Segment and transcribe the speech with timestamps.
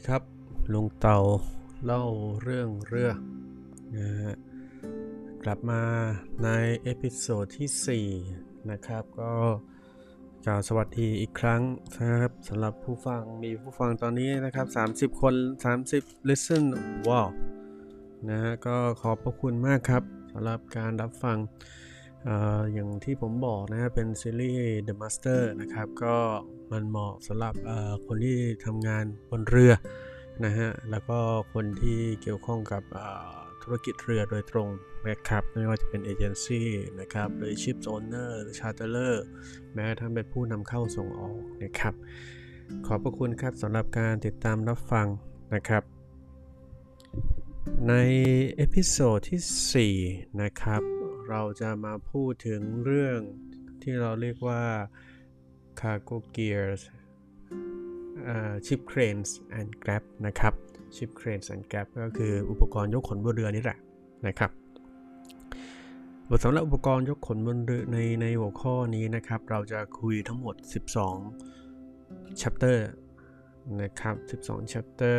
[0.00, 0.24] ดีครับ
[0.72, 1.18] ลุงเต่า
[1.84, 2.02] เล่า
[2.42, 3.10] เรื่องเรือ
[3.96, 4.34] นะฮะ
[5.42, 5.82] กลับมา
[6.44, 6.48] ใน
[6.82, 9.32] episode ที่ 4 นะครับก็
[10.46, 11.62] กล่าวสวัสดีอีกครั้ง
[11.96, 15.34] นะครับสำหรับผู้ฟังมีผู้ฟังตอนนี้นะครับ 30 คน
[15.80, 16.64] 30 listen
[17.08, 17.28] ว้าว
[18.28, 21.36] นะฮะก็ขอบพระคุณมากครับสำหรับการรับฟัง
[22.72, 26.16] อย่างที่ผมบอกนะเป็นซีรีส์ The Master นะครับ ก็
[26.72, 27.54] มันเหมาะสำหรับ
[28.06, 29.72] คนที่ทำงานบนเรือ
[30.44, 31.18] นะฮะ แล้วก็
[31.52, 32.82] คนที่เกี่ยวข้องกับ
[33.62, 34.68] ธุรกิจเรือโดยตรง
[35.08, 36.68] นะครับ ไม่ว่าจะเป็นเอเจนซี่
[37.00, 39.24] นะครับ หรือ ship owner หรือ charterer
[39.74, 41.94] แม้ทั้งเป็นผู้นำเข้าส่งออกนะครับ
[42.86, 45.06] ขอบพระคุณครับสำหรับการติดตามรับฟัง
[45.54, 45.82] นะครับ
[47.88, 47.94] ใน
[48.56, 50.99] episode ที่ 4 นะครับ
[51.30, 53.18] เราจะมาพูดถึงเรื่อง
[53.82, 54.62] ที่เราเรียกว่า
[55.80, 56.82] cargo gears
[58.32, 60.54] uh, ship cranes and grab นะครับ
[60.96, 63.78] ship cranes and grab ก็คืออุปกรณ์ยกขนบนเรือนี่แหละ
[64.26, 64.50] นะครับ
[66.28, 70.54] บทสำหรับอุปกรณ์ยกขนบนเรือในในหัวข้อนี้นะครับ เราจะคุยทั้งหมด
[71.28, 72.78] 12 chapter
[73.82, 75.18] นะครับ 12 chapter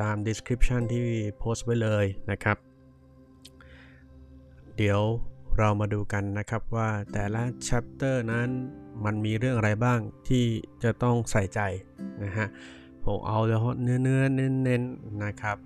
[0.00, 1.06] ตาม description ที่
[1.38, 2.58] โพสต์ไว้เลยนะครับ
[4.76, 5.00] เดี๋ยว
[5.58, 8.48] เรามาดูกันนะครับว่าแต่ละ chapter นั้น
[9.04, 10.44] มันมีเรื่องอะไรบ้างที่
[10.82, 11.60] จะต้องใส่ใจ
[12.24, 12.46] นะฮะ
[13.04, 15.56] ผมเอาเฉพาะเนื้อเนื้อเน้นๆนะครับ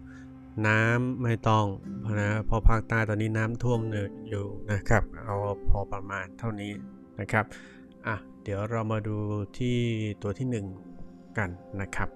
[0.66, 1.64] น้ำไม่ต้อง
[2.20, 3.80] นะพราะภาคใต้ตอนนี้น้ำท่วม
[4.28, 5.34] อยู่นะครับ เอา
[5.70, 6.72] พอประมาณเท่านี้
[7.20, 7.44] นะครับ
[8.06, 9.16] อะเดี๋ยวเรามาดู
[9.58, 9.78] ที่
[10.22, 10.64] ตัวที่
[10.98, 11.50] 1 กัน
[11.80, 12.08] นะครับ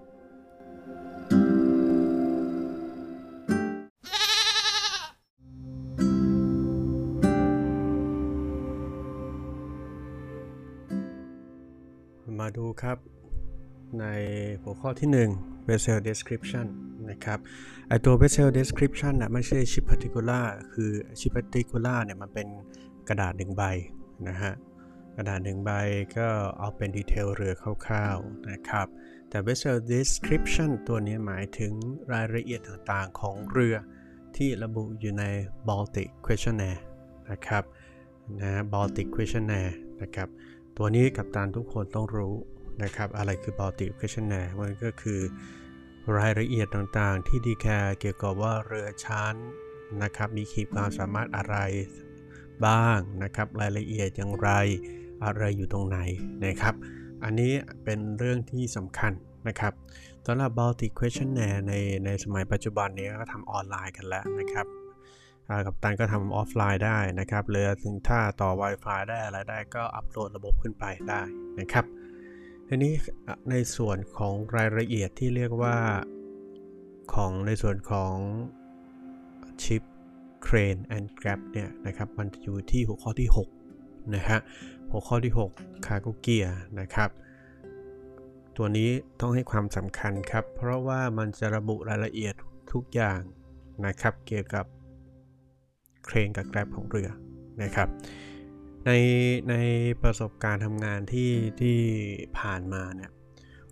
[12.57, 12.99] ดูครับ
[14.01, 14.05] ใน
[14.63, 15.09] หัวข้อที่
[15.39, 16.67] 1 vessel description
[17.11, 17.39] นะครับ
[17.89, 22.49] ไอตัว vessel description นะไม่ใช่ ship particular คือ ship particular เนี่ยมันเป็น
[23.09, 23.63] กระดาษหนึ่งใบ
[24.29, 24.53] นะฮะ
[25.17, 25.71] กระดาษหนึ่งใบ
[26.17, 27.55] ก็เอาเป็นดีเทลเรือ
[27.87, 28.87] คร่าวๆนะครับ
[29.29, 31.73] แต่ vessel description ตัวนี้หมายถึง
[32.13, 33.77] รายละเอียดต่างๆของเรือ
[34.37, 35.25] ที่ระบุอยู่ใน
[35.69, 36.81] Baltic Questionnaire
[37.31, 37.65] นะครับ
[38.41, 40.29] นะ Baltic Questionnaire นะครับ
[40.77, 42.35] ตัวนี้กับตานทุกคนต้องรู้
[42.83, 45.21] นะครับ อะไรคือ Baltic Questionnaire มันก็คือ
[46.19, 49.35] รายละเอียดต่างๆ ที่ดีแคร์เกี่ยวกับว่าเรือชั้น
[50.03, 51.57] นะครับ มีขีดความสามารถอะไร
[52.67, 54.51] บ้างนะครับ รายละเอียดอย่างไร
[55.25, 55.99] อะไรอยู่ตรงไหน
[56.45, 56.75] นะครับ
[57.25, 57.53] อันนี้
[57.85, 59.13] เป็นเรื่องที่สำคัญ
[59.49, 59.73] นะครับ
[60.27, 61.75] สำหรับ Baltic Questionnaire ใน
[62.05, 64.82] ในสมัยปัจจุบันนี้ก็ทำออนไลน์กันแล้วนะครับ
[65.67, 71.23] กับตันก็ทำออฟไลน์ได้นะครับเรือถึงถ้าต่อ Wi-Fi ได้อะไรได้ก็อัปโหลดระบบขึ้นไปได้
[71.61, 71.85] นะครับ
[72.69, 72.93] ทีนี้
[73.51, 75.77] ในส่วนของรายละเอียดที่เรียกว่า
[77.15, 78.15] ของในส่วนของ
[79.63, 79.83] ชิป
[80.47, 83.29] Crane and Grab เนี่ยนะครับมันอยู่ที่หัวข้อที่
[83.71, 84.39] 6นะฮะ
[84.91, 87.11] หัวข้อที่6 Cargo Gear นะครับ
[88.57, 92.35] ตัวนี้ต้องให้ความสำคัญครับ เพราะว่ามันจะระบุรายละเอียด
[92.73, 93.21] ทุกอย่าง
[93.87, 94.67] นะครับเกี่ยวกับ
[96.05, 97.09] เครนกับแกร็บของเรือ
[97.63, 97.89] นะครับ
[98.87, 98.91] ใน
[99.51, 99.55] ใน
[100.03, 101.79] ประสบการณ์ทำงานที่ที่
[102.39, 103.11] ผ่านมาเนี่ย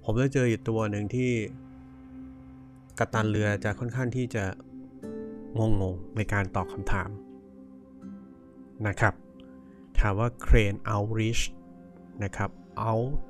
[0.04, 1.32] ผมได้เจออยู่ตัวหนึ่งที่
[2.98, 4.44] กัปตันเรือจะค่อนข้างที่จะ
[5.58, 7.10] งงงในการตอบคำถาม
[8.88, 9.14] นะครับ
[9.98, 11.42] ถามว่า crane outreach
[12.24, 12.50] นะครับ
[12.90, 13.24] out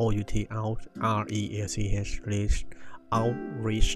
[0.00, 0.80] o u t out
[1.20, 1.76] r e a c
[2.08, 2.58] h reach
[3.18, 3.90] outreach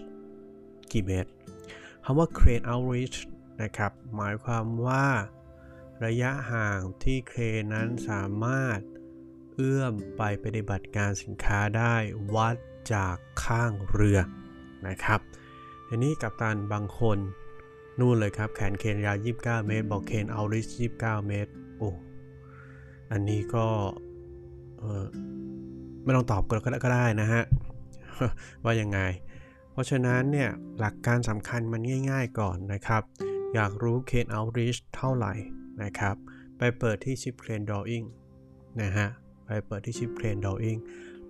[0.93, 1.31] กี่เมตร
[2.05, 3.19] คำว่า crane outreach
[3.63, 5.07] นะครับ หมายความว่า
[6.05, 8.79] ระยะห่างที่เครนนั้นสามารถ
[9.55, 11.95] เอื้อมไปปฏิบัติการสินค้าได้
[12.35, 12.57] วัด
[12.95, 14.19] จากข้างเรือ
[14.89, 15.21] นะครับ
[15.89, 17.19] ทีนี้กับตันบางคน
[17.99, 20.67] นู่นเลยครับ แขนเคนยาว29 เมตร บอกเคนเอาริส
[20.99, 21.91] 29 เมตร โอ้
[23.13, 23.67] อันนี้ก็
[24.79, 25.05] เออ
[26.05, 27.43] ไม่ต้องตอบก็ได้นะฮะ
[28.65, 28.99] ว่ายังไง
[29.71, 31.81] เพราะฉะนั้นเนี่ยหลักการสำคัญมัน
[32.11, 33.03] ง่าย ๆก่อนนะครับ
[33.55, 35.35] อยากรู้ Crane Outreach เท่าไหร่
[35.83, 36.17] นะครับ
[36.59, 38.07] ไปเปิดที่ชิป Crane Drawing
[38.83, 39.09] นะฮะ
[39.47, 40.79] ไปเปิดที่ชิป Crane Drawing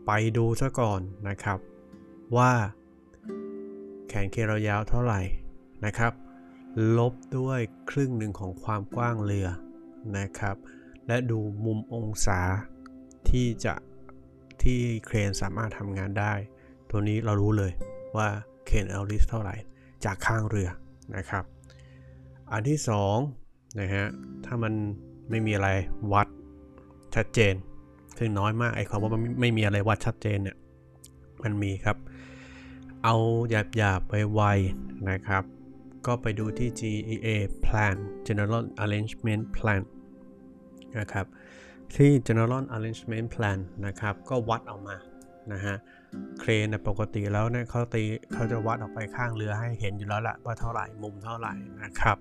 [0.06, 1.58] ไปดูซะก่อนนะครับ
[2.36, 2.52] ว่า
[4.08, 5.20] แขนเคเรายาวเท่าไหร่
[5.84, 6.12] นะครับ
[6.98, 7.60] ลบด้วย
[7.90, 9.48] ครึ่งหนึ่งของความกว้างเรือ
[10.18, 10.56] นะครับ
[11.06, 12.40] และดูมุมองศา
[13.30, 13.74] ที่จะ
[14.62, 16.32] ที่เครนสามารถทำงานได้
[16.90, 17.72] ตัวนี้เรารู้เลย
[18.16, 18.28] ว่า
[18.66, 19.56] เครนเอาลิสเท่าไหร่
[20.04, 20.68] จากข้างเรือ
[21.16, 21.44] นะครับ
[22.52, 22.78] อันที่
[23.28, 24.06] 2นะฮะ
[24.44, 24.72] ถ้ามัน
[25.30, 25.68] ไม่มีอะไร
[26.12, 26.28] วัด
[27.14, 27.54] ชัดเจน
[28.18, 29.10] ซึ่งน้อยมากไอ้คำว่า
[29.40, 30.56] ไม่มีอะไรวัดชัดเจนเนี่ย
[31.42, 31.96] มันมีครับ
[33.04, 33.16] เอา
[33.76, 35.42] หยาบๆไวๆนะครับ
[36.06, 37.28] ก็ไปดูที่ GEA
[37.64, 37.96] Plan
[38.26, 39.82] General Arrangement Plan
[40.98, 41.26] นะครับ
[41.96, 44.96] ที่ General Arrangement Plan นะครับ ก็วัดออกมา
[45.52, 45.76] นะฮะ
[46.40, 48.02] เครนปกติแล้วเนี่ยเขาตี
[48.32, 52.18] เขาจะวัดออกไปข้างเรือให้เห็นอยู่แล้วละว่าเท่าไหร่มุมเท่าไหร่นะครับ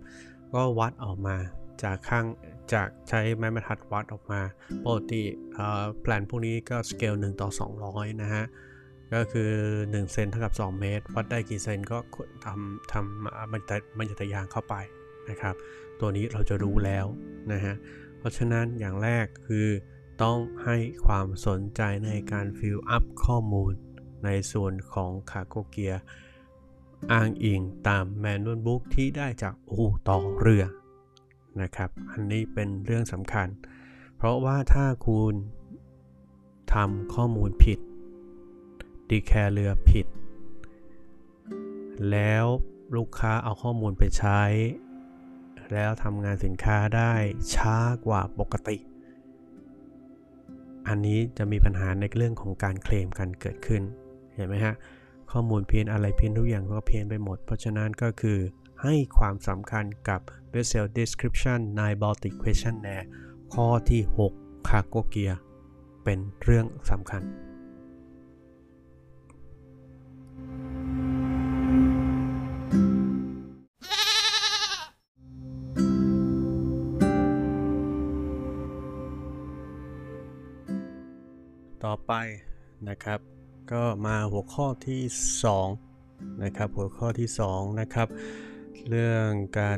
[0.53, 1.35] ก็วัดออกมา
[1.83, 2.25] จากข้าง
[2.73, 4.41] จากใช้ไม้บรรทัดวัดออกมา
[4.85, 5.21] ปกติ
[6.01, 7.49] แปลนพวกนี้ก็สเกล1ต่อ
[7.85, 8.43] 200 นะฮะ
[9.13, 11.97] ก็คือ 1 เซนเท่ากับ 2 เมตร วัดได้กี่เซนก็
[12.45, 14.75] ทำทำมันจะมันจะยางเข้าไป
[15.29, 15.55] นะครับ
[15.99, 17.05] ตัวนี้เราจะรู้แล้ว
[17.53, 17.73] นะฮะ
[18.17, 19.67] เพราะฉะนั้นอย่างแรกคือ
[20.23, 23.73] ต้องให้ความสนใจในการ fill up ข้อมูล
[24.25, 25.93] ในส่วนของคาโกเกีย
[27.11, 30.65] อ้างอิงตาม manual book ที่ได้จากอู่ต่อเรือ
[31.61, 33.47] นะครับ อันนี้เป็นเรื่องสำคัญ
[34.15, 35.33] เพราะว่าถ้าคุณ
[36.73, 37.79] ทำข้อมูลผิด
[39.09, 40.05] ดีแคร์เรือผิด
[42.11, 42.45] แล้ว
[42.95, 44.41] ลูกค้าเอาข้อมูลไปใช้
[45.73, 47.13] แล้วทำงานสินค้าได้
[47.55, 48.77] ช้ากว่าปกติ
[50.87, 53.81] อันนี้จะมีปัญหาในเรื่องของการเคลมกันเกิดขึ้น
[54.35, 54.75] เห็นไหมฮะ
[55.31, 58.39] ข้อมูลเพี้ยนอะไรเพี้ยนทุกอย่างก็เพี้ยนไปหมด เพราะฉะนั้นก็คือ
[58.83, 60.21] ให้ความสำคัญกับ
[60.53, 63.05] vessel description ใน Baltic questionnaire
[63.53, 64.01] ข้อที่
[64.33, 65.35] 6 cargo gear
[66.03, 67.23] เป็นเรื่องสำคัญ
[82.07, 82.13] ไป
[82.89, 83.19] นะครับ
[83.71, 85.01] ก็มาหัวข้อที่
[85.71, 88.07] 2นะครับหัวข้อที่2นะครับ
[88.89, 89.29] เรื่อง
[89.59, 89.77] การ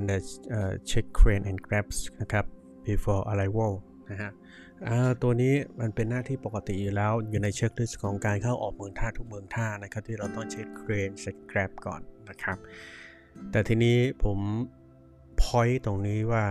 [0.87, 2.45] เช็ค crane and grabs นะครับ
[2.85, 3.73] before arrival
[4.11, 4.31] นะฮะ
[5.21, 12.57] ตัวนี้มันเป็นหน้าที่ปกติอยู่แล้วอยู่ในเช็คลิสต์ของการเข้าออกเมืองท่าทุกเมืองท่านะครับที่เราต้องเช็ค crane เช็ค grab ก่อนนะครับ
[13.51, 14.39] แต่ทีนี้ผม
[15.41, 16.43] point ตรงนี้ว่า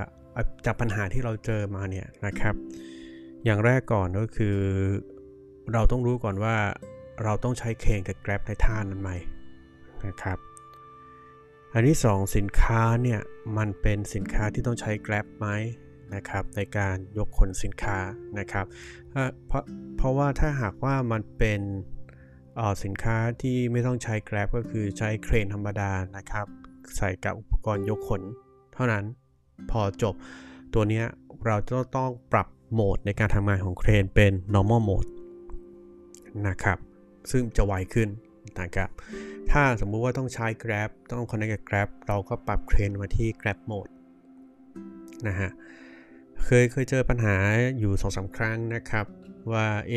[0.67, 2.55] จากปัญหาที่เราเจอมาเนี่ยนะครับ
[3.45, 4.57] อย่างแรกก่อนก็คือ
[5.73, 6.57] เราต้องรู้ก่อนว่า
[7.23, 9.11] เราต้องใช้เครนกับ grab ในท่านั้นไหม
[10.07, 10.39] นะครับ
[11.73, 13.21] อันที่2สินค้าเนี่ย
[13.57, 15.47] มันเป็นสินค้าที่ต้องใช้ grab ไหม
[16.15, 17.99] นะครับในการยกขนสินค้า
[18.39, 18.67] นะครับ
[19.47, 19.63] เพราะ
[19.97, 21.61] เพราะว่าถ้าหากว่ามันเป็น
[22.85, 26.47] สินค้าที่ไม่ต้องใช้ grab ก็คือใช้เครนธรรมดานะครับ
[26.97, 28.23] ใส่กับอุปกรณ์ยกขน
[28.75, 29.05] เท่านั้น
[29.71, 30.15] พอจบ
[30.75, 31.03] ตัวนี้
[31.47, 35.09] เราจะต้องปรับโหมดในการทำงานของเครนเป็น normal mode
[36.49, 36.79] นะครับ
[37.31, 38.09] ซึ่งจะไวขึ้น
[38.61, 38.89] นะครับ
[39.51, 43.93] ถ้าสมมุติว่าต้องใช้ Grab ต้อง connect กับ Grab เราก็ปรับเครนมาที่ Grab mode
[45.29, 45.51] นะฮะ
[46.45, 47.37] เคยเคยเจอปัญหา
[47.79, 49.07] อยู่สองสามครั้งนะครับ
[49.53, 49.95] ว่าเอ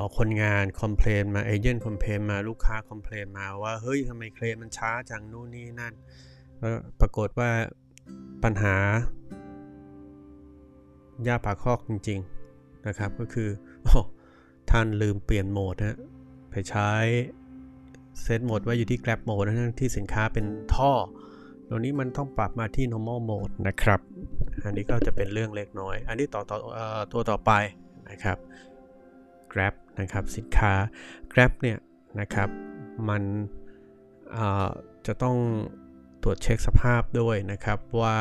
[0.00, 5.94] อคนงาน complain มาเอเจนต์ complain มาลูกค้า complain มาว่า เฮ้ยทำไมเครนมันช้าจังนู่นนี่นั่น
[7.00, 7.50] ปรากฏว่า
[8.44, 8.76] ปัญหา
[11.26, 12.20] ยาปากคอกจริง
[12.52, 13.48] ๆ นะครับ ก็คือ
[13.86, 13.90] อ
[14.70, 15.98] ท่านลืมเปลี่ยนโหมดนะ
[16.50, 16.90] ไปใช้
[18.22, 20.92] เซตโหมดไว้อยู่ที่ Grab Mode นะที่สินค้าเป็นท่อ
[21.68, 24.00] ตรงนี้มันต้องปรับมาที่ normal mode นะครับ
[24.64, 26.58] อันนี้ก็จะเป็นเรื่องเล็กน้อย อันนี้ต่อต่อ
[27.12, 27.52] ตัวต่อไป
[28.10, 28.38] นะครับ
[29.52, 30.72] Grab นะครับสินค้า
[31.32, 31.78] Grab เนี่ย
[32.20, 32.48] นะครับ
[33.08, 33.22] มัน
[35.06, 35.36] จะต้อง
[36.22, 38.18] ตรวจเช็คสภาพด้วยนะครับว่า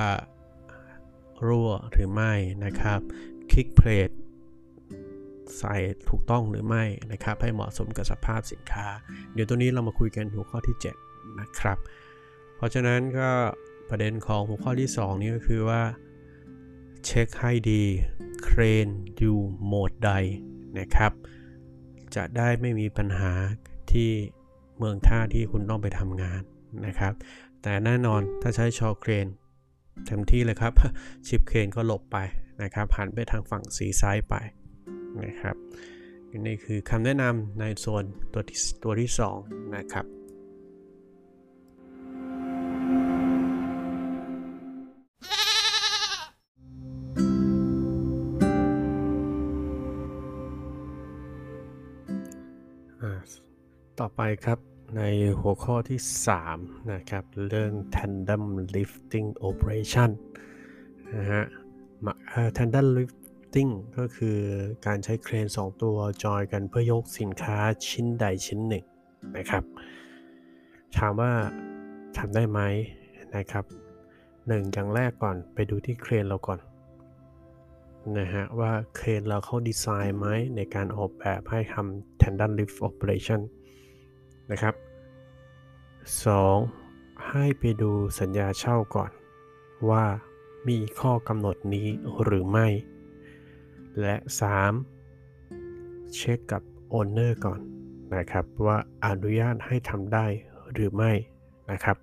[1.47, 2.33] รั่วหรือไม่
[2.65, 2.99] นะครับ
[3.51, 4.09] คลิกเพลท
[5.57, 5.75] ใส่
[6.09, 8.87] ถูกต้องหรือไม่นะครับ ให้เหมาะสมกับสภาพสินค้า
[9.33, 10.77] เดี๋ยวตัวนี้เรามาคุยกันหัวข้อที่
[11.07, 11.77] 7 นะครับ
[12.55, 13.29] เพราะฉะนั้นก็
[13.89, 15.81] ประเด็นของหัวข้อที่ 2 นี้ก็คือว่า
[17.05, 17.83] เช็คให้ดี
[18.43, 18.87] เครน
[19.17, 20.11] อยู่โหมดใด
[20.79, 21.11] นะครับ
[22.15, 23.31] จะได้ไม่มีปัญหา
[23.91, 24.09] ที่
[24.77, 26.41] เมืองท่าที่คุณต้องไปทำงาน
[26.85, 27.13] นะครับ
[27.61, 29.27] แต่แน่นอนถ้าใช้ชอเครน
[30.05, 30.73] เต็มที่เลยครับ
[31.27, 32.17] ชิปเครนก็หลบไป
[32.63, 34.35] นะครับหันไปทางฝั่งสีซ้ายไป
[35.23, 35.55] นะครับ
[36.47, 39.09] นี่คือคำแนะนำในโซนตัวที่ตัวที่
[39.41, 40.05] 2 นะครับ
[53.99, 54.59] ต่อไปครับ
[54.97, 55.01] ใน
[55.39, 55.99] หัวข้อที่
[56.45, 58.43] 3 นะครับ เรื่อง tandem
[58.75, 60.09] lifting operation
[61.15, 61.43] นะฮะ
[62.57, 63.18] tandem lift
[63.53, 64.37] ติ้งก็คือ
[64.85, 68.85] การใช้เครน 2 ตัวจอยกันเพื่อยกสินค้าชิ้นใดชิ้นหนึ่ง
[69.37, 69.63] นะครับ
[70.97, 71.31] ถามว่า
[72.17, 72.59] ทำได้ไหม
[73.35, 73.65] นะครับ
[74.47, 76.59] หนึ่งอย่างแรกก่อนไปดูที่เครนเราก่อน
[78.19, 83.41] นะฮะว่าเครนเราเขาดีไซน์ไหมในการออกแบบให้ทำ tandem lift operation
[84.51, 84.75] นะครับ
[86.39, 87.29] 2.
[87.29, 89.11] ให้ไปดูสัญญาเช่าก่อน
[89.89, 90.03] ว่า
[90.67, 91.87] มีข้อกำหนดนี้
[92.23, 92.67] หรือไม่
[94.01, 94.15] และ
[94.95, 96.15] 3.
[96.15, 97.59] เช็คกับโอนเนอร์ก่อน
[98.15, 100.25] นะครับว่าอนุญาตให้ทำได้
[100.73, 101.11] หรือไม่
[101.71, 101.97] นะครับ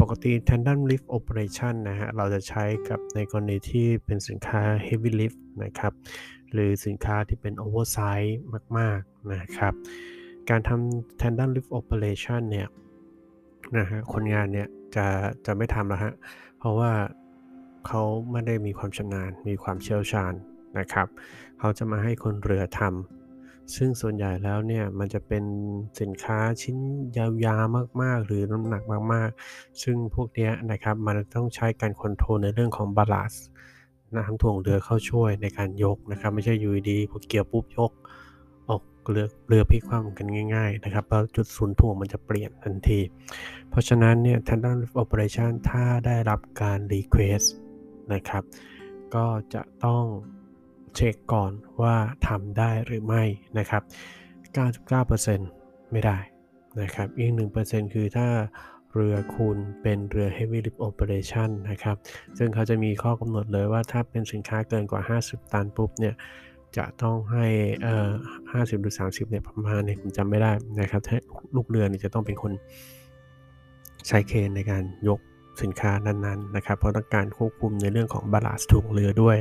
[0.00, 5.92] ปกติ tandem lift operation นะฮะ เราจะใช้กับในกรณีที่เป็นสินค้า heavy lift นะครับ
[6.52, 8.32] หรือสินค้าที่เป็น oversize
[8.78, 9.74] มาก ๆ นะครับ
[10.50, 12.68] การทำ tandem lift operation เนี่ย
[13.76, 15.06] นะฮะ คนงานเนี่ยจะ
[15.46, 16.12] จะไม่ทำแล้วฮะ
[16.58, 16.92] เพราะว่า
[17.86, 20.34] เขาไม่ได้มีความชำนาญ มีความเชี่ยวชาญ
[20.78, 21.06] นะครับ
[21.58, 25.44] เขาจะมาให้คนเรือทำซึ่งส่วนใหญ่แล้วเนี่ยมันจะเป็น
[26.00, 26.76] สินค้าชิ้น
[27.16, 33.44] ยาวๆมากๆ หรือน้ำหนักมากๆ ซึ่งพวกนี้นะครับมันต้องใช้การ control ในเรื่องของ balance
[34.16, 37.92] น้ำถ่วงเรือเข้าช่วยในการยกนะครับไม่ใช่อยู่ดีพอเกี่ยวปุ๊บยก
[38.68, 43.00] ออกเรือเรือพลิกคว่ำกันง่ายๆนะครับแล้วจุดศูนย์ถ่วงมันจะเปลี่ยนทันที
[43.70, 47.46] เพราะฉะนั้นเนี่ย tandem operation ถ้าได้รับการ request
[48.12, 48.42] นะครับ
[49.14, 50.04] ก็จะต้อง
[50.96, 51.94] เช็คก่อนว่า
[52.28, 53.22] ทำได้หรือไม่
[53.58, 53.82] นะครับ
[54.66, 56.18] 99%ไม่ได้
[56.82, 57.30] นะครับ อีก
[57.62, 58.28] 1%คือถ้า
[58.94, 61.96] เรือคุณเป็นเรือ heavy lift operation นะครับ
[62.38, 66.14] ซึ่งเขาจะมีข้อกำหนดเลยว่าถ้าเป็นสินค้าเกินกว่า 50 ตันปุ๊บเนี่ย
[66.76, 67.46] จะต้องให้
[67.82, 68.10] เอ่อ
[68.52, 71.18] 50 หรือ 30 เนี่ยประมาณเนี่ยผมจำไม่ได้นะครับถ้า
[71.56, 72.52] ลูกเรือเนี่ยจะต้องเป็นคน
[74.08, 75.20] ใช้เคนในการยก
[75.62, 79.38] สินค้านั้นๆนะครับ เพราะต้องการควบคุมในเรื่องของบาลานซ์ถุงเรือด้วย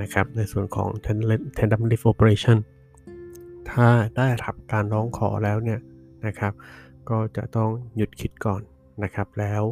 [0.00, 0.88] นะครับ ในส่วนของ
[1.56, 2.58] tandem lift operation
[3.70, 5.80] ถ้าได้รับการร้องขอแล้วเนี่ย
[6.26, 6.52] นะครับ
[7.10, 8.62] ก็จะต้องหยุดคิดก่อน
[9.02, 9.62] นะครับ แล้ว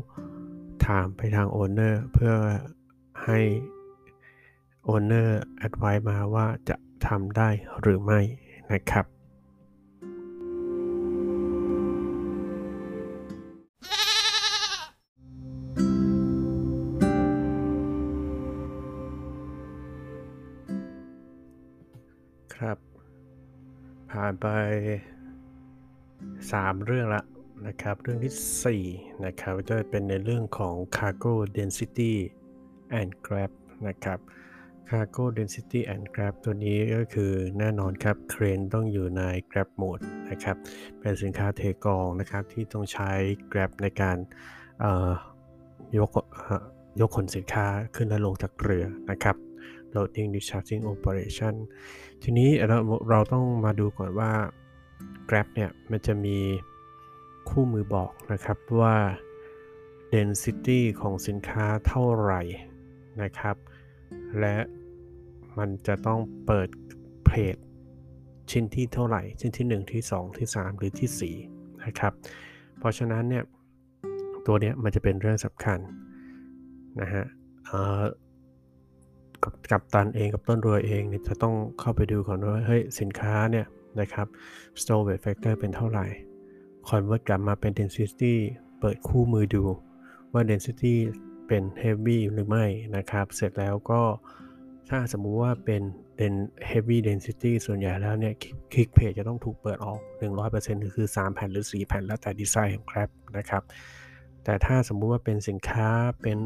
[0.87, 2.35] ถามไปทาง owner เพื่อ
[3.25, 3.39] ให้
[4.85, 7.49] owner advise มาว่าจะทำได้
[7.81, 8.21] หรือไม่
[8.73, 9.05] นะครับ
[24.41, 24.47] ไป
[25.71, 27.23] 3 เรื่องละ
[27.67, 32.13] นะครับ เรื่องที่ 4 นะครับจะเป็นในเรื่องของ cargo density
[32.99, 33.51] and grab
[33.89, 34.19] นะครับ
[34.89, 40.57] cargo density and grab ตัวนี้ก็คือแน่นอนครับ เครนต้องอยู่ใน grab mode นะครับ
[41.01, 43.11] เป็นสินค้าเทกองนะครับ ที่ต้องใช้
[43.53, 44.17] grab ในการ
[45.99, 46.11] ยก
[47.01, 49.37] ยกขนสินค้าขึ้นและลงจากเรือนะครับ
[49.95, 51.55] loading discharging operation
[52.23, 52.79] ทีนี้เรา
[53.11, 54.33] เราต้องมาดูก่อนว่า
[55.29, 56.39] Grab เนี่ยมันจะมี
[57.49, 58.97] คู่มือบอกนะครับว่า
[60.13, 62.43] density ของสินค้าเท่าไหร่
[63.23, 63.57] นะครับ
[64.41, 64.57] และ
[65.59, 66.69] มันจะต้องเปิด
[67.27, 67.57] เพจ
[68.51, 72.13] ชิ้นที่เท่าไหร่ ชิ้นที่ 1 ที่ 2 ที่ 3 หรือที่ 4 นะครับ
[72.79, 73.45] เพราะฉะนั้นเนี่ย
[74.47, 75.79] ตัวเนี้ยมันจะเป็นเรื่องสำคัญ
[77.01, 77.25] นะฮะ
[79.45, 83.67] กับกับตันเองกับต้นเรือเองเนี่ยจะต้องเข้าไปดูก่อนว่าเฮ้ยสินค้าเนี่ย
[84.01, 84.27] นะครับ
[84.81, 86.07] store weight factor เป็นเท่าไหร่
[86.89, 88.35] convert กลับมาเป็น density
[88.81, 89.63] เปิดคู่มือดู
[90.33, 90.95] ว่า density
[91.47, 92.67] เป็น heavy หรือไม่
[92.97, 94.03] นะครับ เสร็จแล้วก็
[94.89, 95.77] ถ้าสมมุติว่าเป็
[96.31, 96.33] น
[96.71, 98.35] heavy density ส่วนใหญ่แล้วเนี่ย
[98.73, 100.01] คลิกเพจจะต้องถูกเปิดออก
[100.47, 103.63] 100%คือ 3 แผ่นหรือ 4 แผ่นแล้วแต่ดีไซน์ของ Grab นะครับ
[104.45, 105.89] แต่ถ้าสมมุติว่าเป็นสินค้า
[106.23, 106.39] เป็น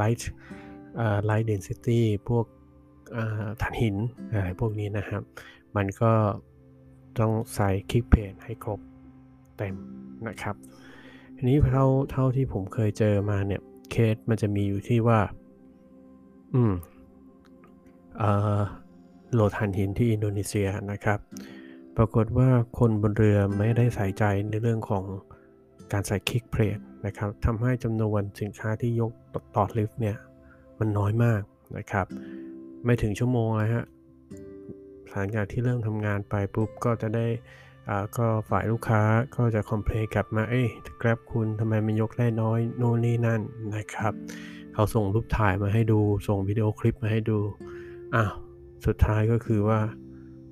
[0.00, 0.22] light
[1.28, 2.46] light density พวก
[3.62, 3.96] ถ่านหิน
[4.30, 5.22] อะไรพวกนี้นะครับ
[5.76, 6.12] มันก็
[7.18, 8.80] ต้องใส่คลิกเพจให้ครบ
[9.56, 9.74] เต็ม
[10.28, 10.56] นะครับ
[11.36, 13.60] ทีนี้เท่าเท่าที่ผมเคยเจอมาเนี่ย
[13.90, 15.20] เคสมันจะมีอยู่ที่ว่า
[16.54, 16.72] อืม
[18.18, 18.60] เอ่อ
[19.32, 21.18] โหลดถ่านหินที่อินโดนีเซียนะครับ
[21.96, 22.48] ปรากฏว่า
[22.78, 25.04] คนบนเรือไม่ได้ใส่ใจในเรื่องของ
[25.92, 29.10] การใส่คลิกเพจนะครับทำให้จำนวนสินค้าที่ยก
[29.56, 30.16] ต่อลิฟต์เนี่ย
[30.78, 31.40] มันน้อยมาก
[31.76, 32.06] นะครับ
[32.84, 33.84] ไม่ถึงชั่วโมงเลยฮะ
[35.10, 37.26] หลังจากที่เริ่มทำงานไปปุ๊บก็จะได้
[38.16, 39.02] ก็ฝ่ายลูกค้า
[39.36, 40.66] ก็จะคอมเพลนกลับมา เอ้ย
[40.98, 43.40] แกร็บคุณทำไมมันยกได้น้อยโน่นนี่นั่น
[43.76, 44.12] นะครับ
[44.74, 47.38] เขาส่งรูปถ่ายมาให้ดู ส่งวิดีโอคลิปมาให้ดู
[48.14, 48.32] อ้าว
[48.86, 49.80] สุดท้ายก็คือว่า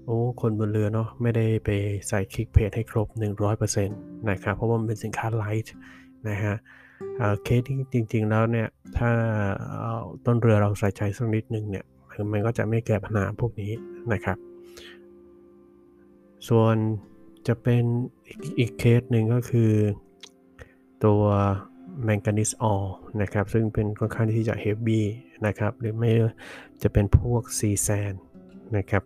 [0.07, 1.71] โอ้ คนบนเรือเนาะไม่ได้ไป
[2.09, 3.09] ใส่คลิกเพจให้ครบ
[3.49, 5.75] 100%นะครับ เพราะว่ามันเป็นสินค้าไลท์
[6.29, 6.55] นะฮะ
[7.43, 7.61] เคส
[7.95, 9.11] จริง ๆ แล้วเนี่ย ถ้า
[10.27, 11.85] ต้นเรือเราใส่ใจสักนิดนึงเนี่ย
[12.33, 13.73] มันก็จะไม่แก้ปัญหาพวกนี้
[14.13, 14.39] นะครับ
[16.49, 16.77] ส่วน
[17.47, 17.85] จะเป็น
[18.59, 19.73] อีกเคสหนึ่งก็คือ
[21.05, 21.23] ตัว
[22.03, 22.75] แมงกานิสออ
[23.23, 25.07] นะครับ ซึ่งเป็นค่อนข้างที่จะเฮฟวี่
[25.47, 26.11] นะครับ หรือไม่
[26.83, 28.15] จะเป็นพวกซีแซน
[28.77, 29.03] นะครับ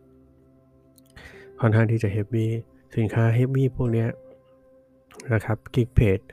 [1.61, 2.50] ค่อนข้างที่จะเฮฟวี่
[2.97, 4.07] สินค้าเฮฟวี่พวกนี้
[5.33, 6.25] นะครับ Click Page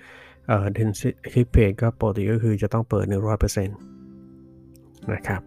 [0.52, 5.42] อ่อ density Click Page ก็ปกติก็คือจะต้องเปิด 100%นะครับ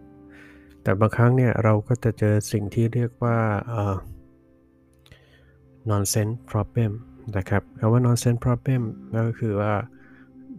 [0.83, 3.37] แต่บางครั้งเนี่ยเราก็จะเจอสิ่งที่เรียกว่า
[3.67, 3.95] เอ่อ
[5.89, 6.91] nonsense problem
[7.37, 8.81] นะครับคำว่า nonsense problem
[9.27, 9.73] ก็คือว่า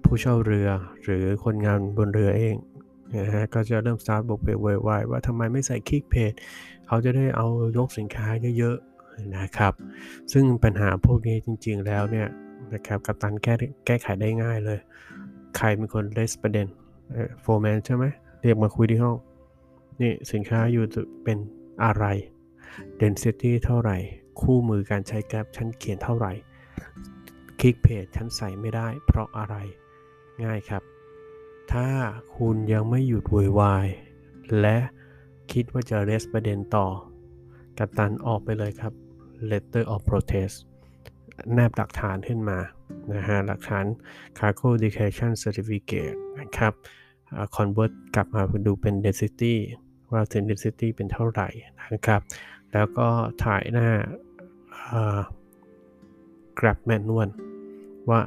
[0.04, 0.68] ผู้เช่าเรือ
[1.04, 2.56] หรือคนงานบนเรือเอง
[3.16, 6.32] นะฮะก็จะเริ่มสตาร์ทบอกโวยวายว่าทำไมไม่ใส่คลิกเพจ
[6.86, 8.26] เขาจะได้เอายกสินค้า
[8.58, 9.72] เยอะๆนะครับ
[10.32, 12.28] ซึ่งปัญหาพวกนี้จริงๆแล้วเนี่ย
[12.74, 13.54] นะครับกัปตันแก้
[13.86, 14.78] แก้ไขได้ง่ายเลย
[15.56, 16.66] ใครเป็นคน raise ประเด็น
[17.40, 18.04] โฟร์แมนใช่ไหม
[18.42, 19.16] เรียกมาคุยที่ห้อง
[20.00, 20.84] นี่สินค้าอยู่
[21.24, 21.38] เป็น
[21.84, 22.04] อะไร
[23.00, 23.96] density เท่าไหร่
[24.40, 26.32] คู่มือการใช้แกร็บฉันเขียนเท่าไหร่
[27.60, 29.56] คลิกเพจฉันใส่ไม่ได้ เพราะอะไร
[30.44, 30.82] ง่ายครับ
[31.72, 31.88] ถ้า
[32.36, 33.86] คุณยังไม่หยุดโวยวาย
[34.60, 34.78] และ
[35.52, 36.86] คิดว่าจะเรสประเด็นต่อ
[37.78, 38.92] กัปตันออกไปเลยครับ
[39.50, 40.56] letter of protest
[41.54, 42.58] แนบหลักฐานขึ้นมา
[43.14, 43.84] นะฮะหลักฐาน
[44.38, 46.72] cargo declaration certificate นะครับ
[47.56, 49.54] convert กลับมาดูเป็น density
[50.12, 51.48] ว่าถึง density เป็นเท่าไหร่
[51.94, 52.20] นะครับ
[52.72, 53.08] แล้วก็
[53.44, 53.88] ถ่ายหน้า
[56.58, 57.28] grab manual
[58.10, 58.20] ว่า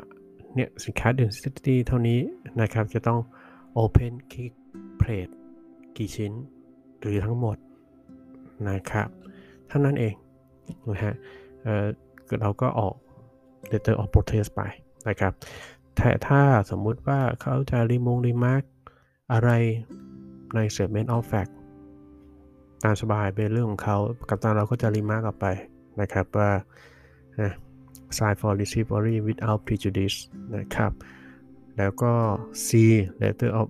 [0.55, 2.19] เนี่ยสินค้า density เท่านี้
[2.61, 3.19] นะครับ จะต้อง
[3.81, 4.53] open click
[4.99, 5.33] plate
[5.97, 6.31] กี่ชิ้น
[6.99, 7.57] หรือทั้งหมด
[8.69, 9.09] นะครับ
[9.67, 10.15] เท่านั้นเอง
[10.91, 11.13] นะฮะ
[12.41, 12.95] เราก็ออก
[13.71, 14.61] letter of protest ไป
[15.07, 15.33] นะครับ
[15.95, 18.63] แต่ถ้าสมมุติว่าเขาจะรีมงรีมาร์ก
[19.33, 19.49] อะไร
[20.55, 21.51] ใน statement of fact
[22.83, 23.97] ตามสบายเป็นเรื่องของเขา
[24.29, 25.47] กับตาเราก็จะรีมาร์กออกไป
[26.01, 26.51] นะครับว่า
[28.17, 30.17] sign for delivery without prejudice
[30.57, 30.91] นะครับ
[31.77, 32.13] แล้วก็
[32.65, 32.67] C
[33.21, 33.67] letter of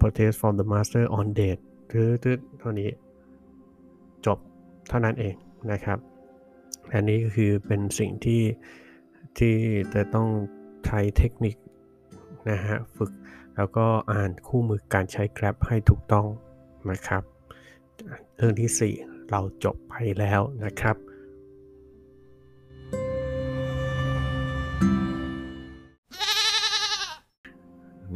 [0.00, 2.90] protest from the master on date ตืดเท่านี้
[4.26, 4.38] จบ
[4.88, 5.34] เท่านั้นเอง
[5.72, 5.98] นะครับ
[6.94, 8.42] อันนี้ก็คือเป็นสิ่งที่
[9.38, 9.56] ที่
[9.94, 10.28] จะต้อง
[10.86, 11.56] ใช้เทคนิค
[12.50, 13.12] นะฮะฝึก
[13.56, 16.26] แล้วก็อ่านคู่มือการใช้ Grab ให้ถูกต้อง
[16.90, 17.22] นะครับ
[18.36, 20.96] เรื่องที่ 4 เราจบไปแล้วนะครับ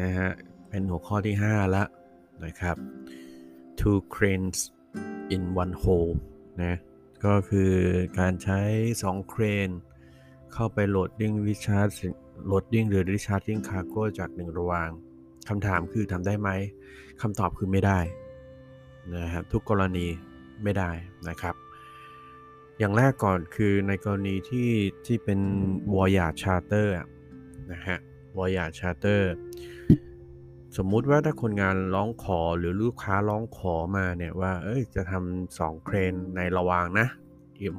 [0.00, 0.30] นะฮะ
[0.68, 1.88] เป็นหัวข้อที่ 5 แล้ว
[2.44, 2.76] นะครับ
[3.78, 4.58] two cranes
[5.34, 6.14] in one hole
[6.62, 6.74] นะ
[7.24, 7.72] ก็คือ
[8.18, 8.60] การใช้
[8.96, 9.68] 2 เครน
[10.58, 11.88] เข้าไป loading discharge
[12.46, 14.88] loading หรือ discharging cargo จากหนึ่งระวาง
[15.48, 16.50] คำถามคือทำได้ไหม
[17.20, 18.00] คำตอบคือไม่ได้
[19.14, 20.06] นะครับทุกกรณี
[20.62, 20.90] ไม่ได้
[21.28, 21.54] นะครับ
[22.78, 24.70] อย่างแรกก่อนคือในกรณีที่
[25.06, 25.40] ที่เป็น
[25.94, 26.94] voyage charter
[27.72, 27.98] นะฮะ
[28.38, 29.32] voyage charter
[30.76, 37.06] สมมุติว่าถ้าคนงานร้องขอหรือลูกค้าร้องขอมาเนี่ยว่า เอ้ยจะทำสองเครนในระวางนะ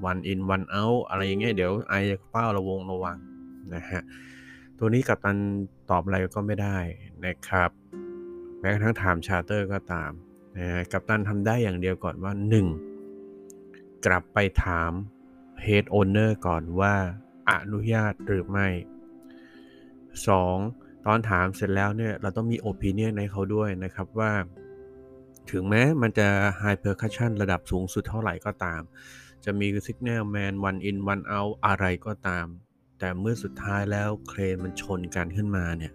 [0.06, 3.18] วันอินวันเอาอะไรอย่างเงี้ยเดี๋ยวไอจะเป้าระวงระวัง
[3.74, 4.02] นะฮะ
[4.80, 5.38] ตัวนี้กับตัน
[5.90, 6.78] ตอบอะไรก็ไม่ได้
[7.26, 7.72] นะครับ
[8.60, 10.12] แม้กระทั่งถามชาเตอร์ก็ตาม
[10.58, 12.34] นะกับตันทำได้อย่างเดียวก่อนว่า
[13.20, 14.06] 1.
[14.06, 14.92] กลับไปถาม
[15.66, 16.94] Head Owner ก่อนว่า
[17.50, 18.68] อนุญาตหรือไม่
[19.88, 21.06] 2.
[21.06, 24.32] ตอนถามเสร็จแล้วเนี่ยเราต้องมีโอปิเนียนในเขาด้วยนะครับว่า
[25.52, 26.28] ถึงแม้มันจะ
[26.62, 28.82] High Percussion ระดับสูงสุดเท่าไหร่ก็ตาม
[29.50, 32.46] จะมี Signal Man one in one out อะไรก็ตาม
[33.00, 35.94] แต่เมื่อสุดท้ายแล้วเครนมันชนกันขึ้นมาเนี่ย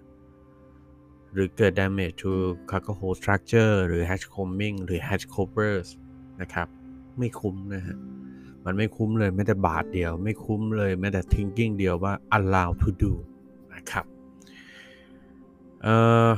[1.32, 2.32] หรือเกิด damage to
[2.70, 5.88] cargo hold structure หรือ hatch combing หรือ hatch covers
[6.40, 6.68] นะครับ
[7.18, 7.96] ไม่คุ้มนะฮะ
[8.64, 13.12] มันไม่คุ้มเลยแม้แต่บาทเดียว ไม่คุ้มเลยแม้แต่ thinking เดียวว่า allow to do
[13.74, 14.06] นะครับ
[15.82, 15.96] เอ่
[16.28, 16.30] อ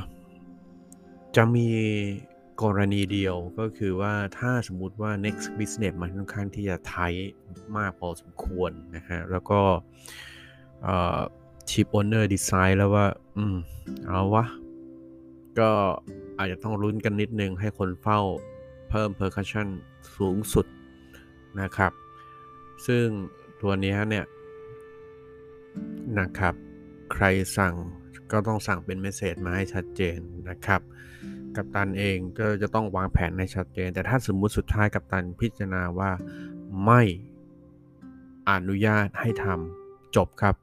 [1.35, 1.67] จะมี
[2.63, 6.95] กรณีเดียวก็คือว่าถ้าสมมุติว่า next business มันค่อนข้างที่จะไท
[7.77, 9.59] มากพอสมควรนะฮะ แล้วก็
[11.69, 13.55] ชิปโอนเนอร์ดีไซน์แล้วว่า อืม
[14.07, 14.45] เอาวะ
[15.59, 15.69] ก็
[16.37, 18.19] อาจจะต้องรุ้นกันนิดนึงให้คนเฝ้า
[18.89, 19.67] เพิ่ม percussion
[20.17, 20.65] สูงสุด
[21.61, 21.91] นะครับ
[22.87, 23.05] ซึ่ง
[23.61, 24.25] ตัวนี้เนี่ย
[26.19, 26.53] นะครับ
[27.13, 27.25] ใคร
[27.57, 27.73] สั่ง
[28.31, 30.17] ก็ต้องสั่งเป็น message มาให้ชัดเจน
[30.49, 30.81] นะครับ
[31.57, 36.11] กัปตันเองก็จะต้องวางแผนในชัดเจน แต่ถ้าสมมุติสุดท้ายกัปตันพิจารณาว่า
[36.85, 37.01] ไม่
[38.49, 40.55] อนุญาตให้ทำจบครับ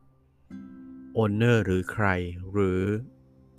[1.15, 2.07] owner หรือใคร
[2.53, 2.81] หรือ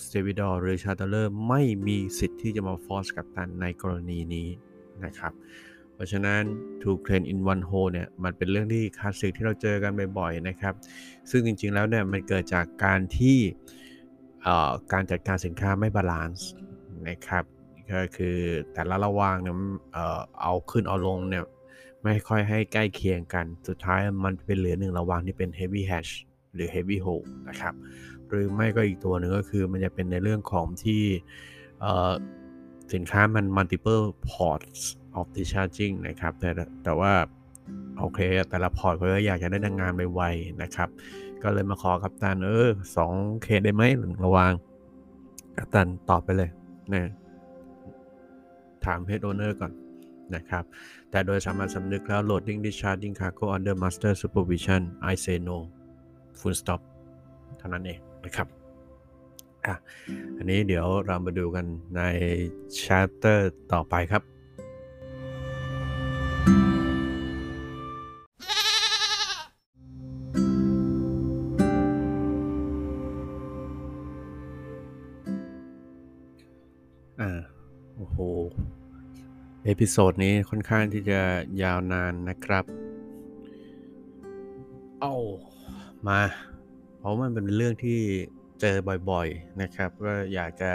[0.06, 4.50] stevedore หรือ charterer ไม่มีสิทธิ์ที่จะมา force กัปตันในกรณีนี้
[5.06, 5.34] นะครับ
[5.94, 6.42] เพราะฉะนั้น
[6.82, 10.74] two crane in one hold เนี่ยมันเป็นเรื่องที่คลาสสิกที่เราเจอกันบ่อยๆนะครับ
[11.30, 13.38] ซึ่งจริงๆแล้วเนี่ยมันเกิดจากการที่
[14.94, 16.50] การจัดการสินค้าไม่บาลานซ์
[17.10, 17.44] นะครับ
[17.92, 18.38] ก็คือ
[18.74, 19.56] แต่ละระวางเนี่ย
[20.42, 21.46] เอาขึ้นเอาลงเนี่ย
[22.04, 26.12] ไม่ค่อยให้ใกล้เคียงกัน สุดท้ายมันเป็นเหลือหนึ่งระวางที่เป็น heavy hash
[26.54, 27.74] หรือ heavy haul นะครับ
[28.28, 31.04] หรือไม่ก็อีกตัวหนึ่งก็คือมันจะเป็นในเรื่องของที่
[32.94, 34.82] สินค้ามัน multiple ports
[35.20, 36.50] of discharging นะครับแต่
[36.84, 37.14] แต่ว่า
[38.00, 40.90] โอเค แต่ละพอร์ตก็อยากจะได้ดังงานไวๆนะครับ
[41.44, 43.12] ก็เลยมาขอกัปตันเออสอง
[43.44, 43.84] เคได้ไหม
[44.26, 44.54] ระวัง
[45.58, 46.50] กัปตันตอบไปเลย
[46.92, 47.04] นะ
[48.86, 49.72] ถาม head owner ก่อน
[50.36, 50.64] นะครับ
[51.12, 55.58] แต่โดยสามัญสำนึกแล้ว loading discharging cargo under master supervision I say no
[56.40, 56.82] full stop
[57.58, 58.48] เท่านั้นเองนะครับ
[59.66, 59.76] อะ
[60.38, 61.66] อันนี้เดี๋ยวเรามาดูกัน
[61.96, 62.02] ใน
[62.84, 63.40] chapter
[63.74, 64.24] ต่อไปครับ
[79.66, 81.20] episode นี้ค่อนข้างที่จะ
[81.64, 82.64] ยาวนานนะครับ
[85.02, 85.16] เอา
[86.08, 86.22] มา
[87.00, 88.00] เพราะมันเป็นเรื่องที่
[88.62, 88.76] เจอ
[89.10, 90.72] บ่อยๆนะครับ ก็อยากจะ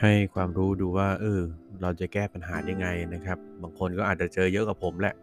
[0.00, 1.40] ให้ความรู้ดูว่า เออ
[1.82, 5.14] เราจะแก้ปัญหายังไงนะครับ บางคนก็อาจจะเจอเยอะกว่าผมแหละ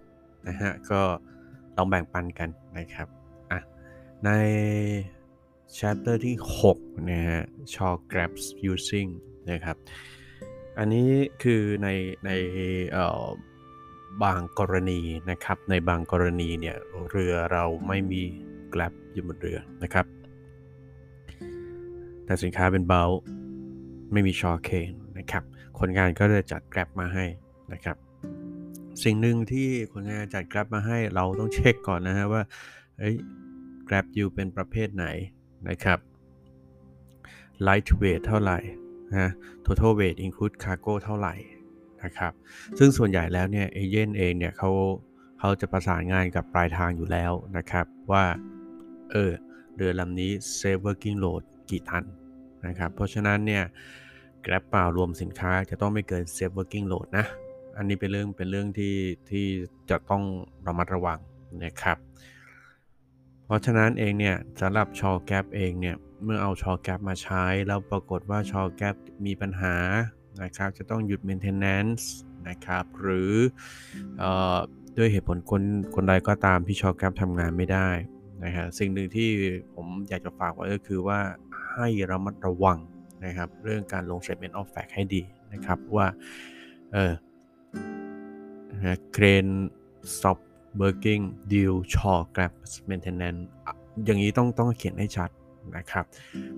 [0.47, 1.01] นะฮะ ก็
[1.75, 3.07] ลองแบ่งปันกันนะครับ
[3.51, 3.59] อะ
[4.25, 4.29] ใน
[5.77, 6.35] chapter ที่
[6.71, 7.41] 6 นะฮะ
[7.73, 9.09] Shaw grabs using
[9.51, 9.77] นะครับ
[10.79, 11.09] อันนี้
[11.43, 11.89] คือใน
[12.25, 12.31] ใน
[14.23, 16.75] บางกรณีนะครับ ในบางกรณีเนี่ย
[17.09, 18.21] เรือเราไม่มี
[18.71, 20.05] แกลบอยู่บนเรือนะครับ
[22.25, 23.11] แต่สินค้าเป็นเบล
[24.11, 25.43] ไม่มีชอเคนนะครับ
[25.79, 27.25] คนงานก็จะจัดแกลบมาให้
[27.73, 27.97] นะครับ
[29.03, 32.43] สิ่งหนึ่งที่คนงานจัดแกลบมาให้เราต้องเช็คก่อนนะฮะว่า
[32.99, 33.15] เฮ้ย
[33.85, 35.05] แกลบอยู่เป็นประเภทไหน
[35.69, 35.99] นะครับ
[37.67, 38.59] light weight เท่าไหร่
[39.13, 39.29] นะ
[39.65, 41.35] total weight include cargo เท่าไหร่
[42.03, 42.33] นะครับ
[42.77, 44.71] ซึ่งส่วนใหญ่แล้วเนี่ยเอเจนต์เองเนี่ยเขา
[45.39, 48.23] เขาจะประสานงานกับปลายทางอยู่แล้วนะครับ ว่า
[49.11, 49.31] เออ
[49.75, 52.03] เรือลำนี้ save working load กี่ตัน
[52.67, 53.63] นะครับ เพราะฉะนั้นเนี่ย
[54.43, 57.25] แกร็บเปล่ารวมสินค้าจะต้องไม่เกิน save working load นะ
[57.77, 58.95] อันนี้เป็นเรื่องเป็นเรื่องที่
[59.29, 59.45] ที่
[59.89, 60.23] จะต้อง
[60.67, 61.19] ระมัดระวัง
[61.63, 61.97] นะครับ
[63.45, 69.75] เพราะฉะนั้นเองเนี่ยสำหรับชอแกปเองเนี่ยเมื่อเอาชอแกปมาใช้ แล้วปรากฏว่าชอแกปมีปัญหา
[70.43, 72.03] นะครับ จะต้องหยุด maintenance
[72.49, 73.33] นะครับ หรือ
[74.21, 74.23] อ
[74.97, 75.63] ด้วยเหตุผลคน
[75.95, 77.89] คนใดก็ตามที่ชอแกปทำงานไม่ได้
[78.43, 79.29] นะฮะสิ่งหนึ่งที่
[79.75, 81.19] ผมอยากจะฝากไว้ก็คือว่า
[81.71, 82.77] ให้ระมัดระวัง
[83.25, 85.23] นะครับ เรื่องการลง statement of fact ให้ดี
[85.53, 86.07] นะครับว่า
[86.93, 87.13] เออ
[89.11, 89.47] เครน
[90.15, 90.37] stop
[90.81, 92.51] working due to shore grab
[92.89, 93.41] maintenance
[94.05, 95.29] อย่างนี้ต้องต้องเขียนให้ชัด
[95.75, 96.05] นะครับ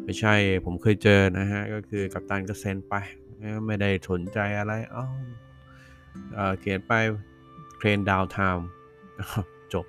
[0.03, 0.33] ไม่ใช่
[0.65, 2.93] ผมเคยเจอนะฮะ ก็คือกัปตันก็เซ็นไป
[3.67, 5.05] ไม่ได้สนใจอะไรอ๋อ
[6.59, 6.93] เขียนไป
[7.77, 8.67] เครน downtime
[9.73, 9.85] จบ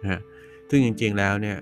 [0.00, 0.20] นะฮะ
[0.68, 1.58] ซึ่งจริงๆแล้วเนี่ย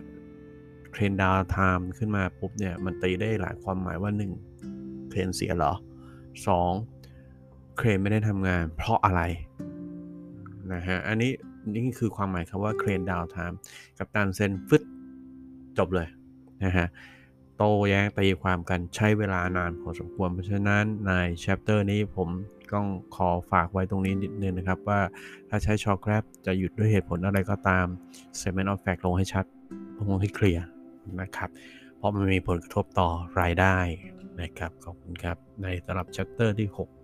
[0.93, 4.11] เครน downtime ขึ้นมาปุ๊บเนี่ย มันตีได้หลายความหมายว่า
[4.61, 5.09] 1.
[5.11, 5.73] เครนเสียเหรอ
[6.95, 7.77] 2.
[7.77, 9.23] เครนไม่ได้ทำงาน เพราะอะไร
[10.73, 11.33] นะฮะอันนี้
[11.75, 13.59] นี่คือความหมายคำว่าเครน downtime
[13.99, 14.83] กัปตันเซ็นฟึด
[15.79, 16.09] จบเลย
[16.65, 16.87] นะฮะ
[17.57, 22.29] โต้แย้งตีความกันใช้เวลานานพอสมควรเพราะฉะนั้นใน chapter นี้ผม
[22.73, 25.01] ต้องขอฝากไว้ตรงนี้นิดนึงนะครับ ว่า
[25.49, 27.87] ถ้าใช้ shore grab จะหยุดด้วยเหตุผลอะไรก็ตาม
[28.39, 29.45] Statement of Fact ลงให้ชัด
[30.11, 30.67] ลงให้เคลียร์
[31.21, 31.51] นะครับ
[31.97, 33.09] เพราะมันมีผลกระทบต่อ
[33.41, 33.77] รายได้
[34.43, 36.98] นะครับ ขอบคุณครับ ในสำหรับ chapter ที่ 6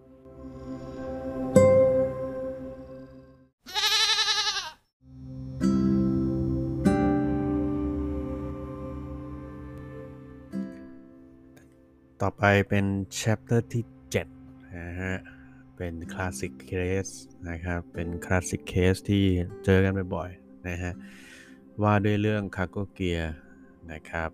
[12.22, 12.86] ต่อไปเป็น
[13.20, 13.84] chapter ที่
[14.28, 15.14] 7 นะฮะ
[15.76, 17.12] เป็น classic case
[17.48, 19.24] นะครับ เป็น classic case ที่
[19.64, 20.92] เจอกันบ่อยๆ นะฮะ
[21.82, 23.26] ว่าด้วยเรื่อง cargo gear
[23.92, 24.30] นะครับ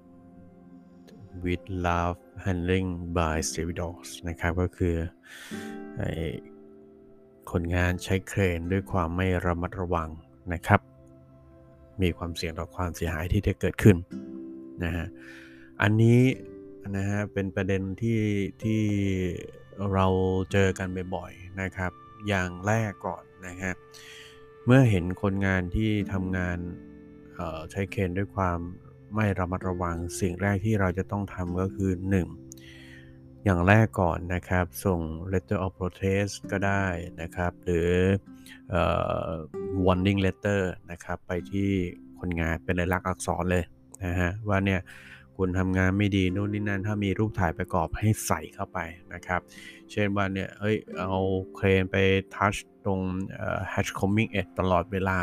[1.44, 4.96] with love handling by stevedores นะครับ ก็คือ
[7.50, 10.08] คนงานใช้เครนด้วยความไม่ระมัดระวัง
[10.52, 10.80] นะครับ
[12.02, 13.96] มีความเสี่ยงต่อความเสียหายที่จะเกิดขึ้น
[14.84, 15.06] นะฮะ
[15.82, 16.20] อันนี้
[16.96, 18.20] นะฮะเป็นประเด็นที่
[18.62, 18.82] ที่
[19.92, 20.06] เรา
[20.52, 21.92] เจอกันบ่อยๆนะครับ
[22.28, 23.72] อย่างแรกก่อนนะฮะ
[24.64, 26.58] เมื่อเห็นคนงานที่ทำงาน
[27.70, 28.58] ใช้เคนด้วยความ
[29.14, 31.90] ไม่ระมัดระวังสิ่งแรกที่เราจะต้องทำก็คือ
[32.68, 33.44] 1.
[33.44, 35.00] อย่างแรกก่อนนะครับ ส่ง
[35.32, 36.84] letter of protest ก็ได้
[37.20, 37.90] นะครับ หรือ
[39.84, 41.70] warning letter นะครับ ไปที่
[42.20, 43.64] คนงานเป็นลายลักษณ์อักษรเลย
[44.04, 44.80] นะฮะว่าเนี่ย
[45.36, 48.78] คุณทำงานไม่ดีนู่นนี่นั่นถ้ามีรูปถ่ายประกอบให้ใส่เข้าไป
[49.14, 49.40] นะครับ
[49.90, 51.14] เช่นว่าเนี่ยเอ้ยเอา
[51.54, 51.96] เครนไป
[52.34, 53.00] ทัชตรง
[53.72, 55.18] hatch combing edge ตลอดเวลา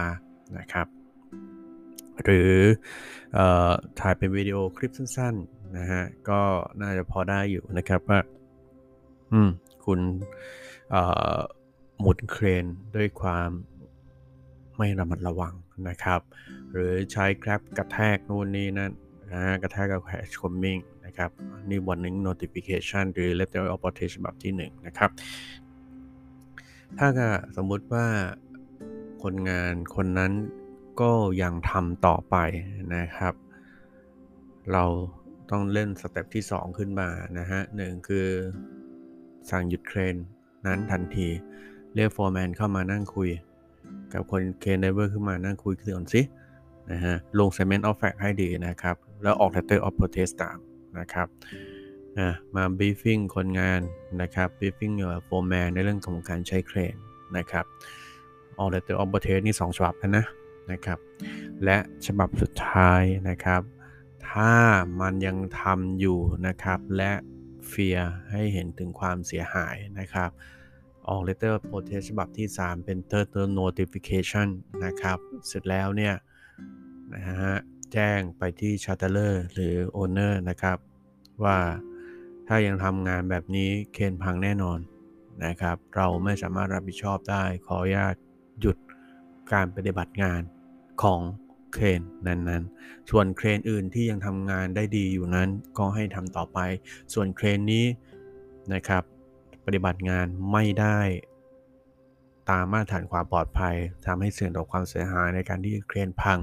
[0.60, 0.88] นะครับ
[2.24, 2.54] หรือ
[3.38, 3.40] อ
[4.00, 6.42] ถ่ายเป็นวิดีโอคลิปสั้นๆนะฮะก็
[6.82, 8.20] น่าจะพอได้อยู่นะครับว่า
[9.32, 9.50] อืม
[9.86, 10.00] คุณ
[12.00, 12.66] หมุนเครน
[12.96, 13.50] ด้วยความ
[14.78, 15.56] ไม่ระมัดระวัง
[15.90, 16.22] นะครับ
[16.72, 18.92] หรือใช้ grab กระแทกนู่นนี่นั่น
[19.32, 21.30] นะกระแทกกับ hatch coaming นะครับ
[21.70, 25.10] นี่ warning notification หรือ letter of protest แบบที่ 1 นะครับ
[26.98, 27.08] ถ้า
[27.56, 28.06] สมมุติว่า
[29.24, 30.34] คนงานคนนั้น
[31.02, 31.12] ก็
[31.42, 32.36] ยังทำต่อไป
[32.96, 33.34] นะครับ
[34.74, 34.86] เรา
[35.52, 37.10] ต้องเล่น step ที่ 2 ขึ้นมา
[37.40, 38.28] นะฮะหนึ่งคือ
[39.50, 40.16] สั่งหยุดเครน
[40.66, 41.28] นั้นทันที
[41.96, 43.30] เรียกโฟร์แมนเข้ามานั่งคุย
[44.14, 46.22] กับคน crane driver ขึ้นมานั่งคุยก่อนสิ
[46.92, 50.58] นะฮะลง statement of fact ให้ดีนะครับ แล้วออก letter of protest ตาม
[51.00, 51.28] นะครับ
[52.56, 53.82] มา briefing คนงาน
[54.22, 54.94] นะครับ briefing
[55.26, 56.96] โฟร์แมนในเรื่องของการใช้เครน
[57.38, 57.66] นะครับ
[58.58, 60.26] ออก letter of protest นี่ 2 ฉบับแล้วนะ
[60.72, 61.00] นะครับ
[61.64, 63.62] และฉบับสุดท้ายนะครับ
[64.30, 64.54] ถ้า
[65.02, 67.12] มันยังทำอยู่นะครับและ
[67.68, 68.00] เฟีย
[68.32, 70.30] ให้เห็นถึงความเสียหายนะครับ
[71.08, 73.28] ออก letter of protest ฉบับที่ 3 เป็น third
[73.60, 74.48] notification
[74.86, 76.14] นะครับ เสร็จแล้วเนี่ย
[77.14, 77.56] นะฮะ
[77.94, 80.78] แจ้งไปที่ Charterer หรือ Owner นะครับ
[81.44, 81.58] ว่า
[82.48, 84.80] ถ้ายังทำงานแบบนี้เคนพังแน่นอน
[85.46, 88.16] นะครับ เราไม่สามารถรับผิดชอบได้ขออนุญาต
[88.62, 88.78] หยุด
[89.54, 90.42] การปฏิบัติงาน
[91.04, 91.22] ของ
[91.74, 96.60] เครนนั้นๆ ส่วนเครนอื่นที่ยังทำงานได้ดีอยู่นั้นก็ให้ทำต่อไป
[97.14, 97.86] ส่วนเครนนี้
[98.74, 99.04] นะครับ
[99.66, 101.00] ปฏิบัติงานไม่ได้
[102.50, 106.40] ตามมาตรฐานความปลอดภัยทำให้เสี่ยงต่อความเสียหายในการที่เครนพัง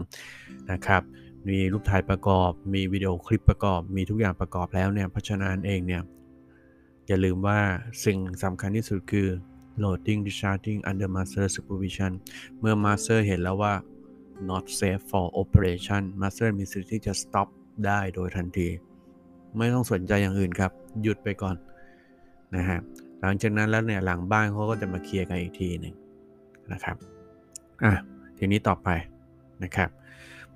[0.73, 1.03] นะครับ
[1.49, 6.03] มีรูปถ่ายประกอบ มีวิดีโอคลิปประกอบ มีทุกอย่างประกอบแล้วเนี่ยเพราะฉะนั้นเองเนี่ย
[7.07, 7.59] อย่าลืมว่า
[8.05, 9.29] สิ่งสำคัญที่สุดคือ
[9.83, 12.13] loading discharging under master supervision
[12.59, 13.75] เมื่อ master เห็นแล้วว่า
[14.49, 17.49] not safe for operation master มีสิทธิ์ที่จะ stop
[17.87, 18.69] ได้โดยทันที
[19.57, 21.57] ไม่ต้องสนใจอย่างอื่นครับ หยุดไปก่อน
[22.57, 22.79] นะฮะ
[23.21, 25.95] หลังจากนั้นแล้วเนี่ยหลังบ้านเขาก็จะมาเคลียร์กันอีกทีหนึ่ง
[26.73, 26.97] นะครับ
[27.85, 27.93] อะ
[28.39, 28.89] ทีนี้ต่อไป
[29.65, 29.89] นะครับ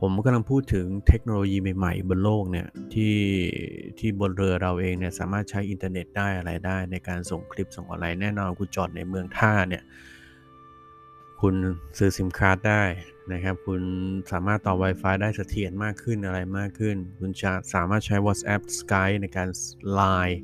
[0.02, 3.16] ผมกำลังพูดถึงเทคโนโลยีใหม่ๆ บนโลกเนี่ยที่
[3.98, 9.82] ที่บนเรือเราเองเนี่ยสามารถใช้อินเทอร์เน็ตได้อะไรได้ ในการส่งคลิปส่งอะไรแน่นอนคุณจอดในเมืองท่าเนี่ย
[11.40, 11.54] คุณ
[11.98, 12.82] ซื้อ SIM card ได้
[13.32, 13.82] นะครับ คุณ
[14.32, 19.48] สามารถต่อ Wi-Fi ได้เสถียรมากขึ้นอะไรมากขึ้น คุณจะสามารถใช้ WhatsApp Skype ในการ
[19.98, 20.38] Line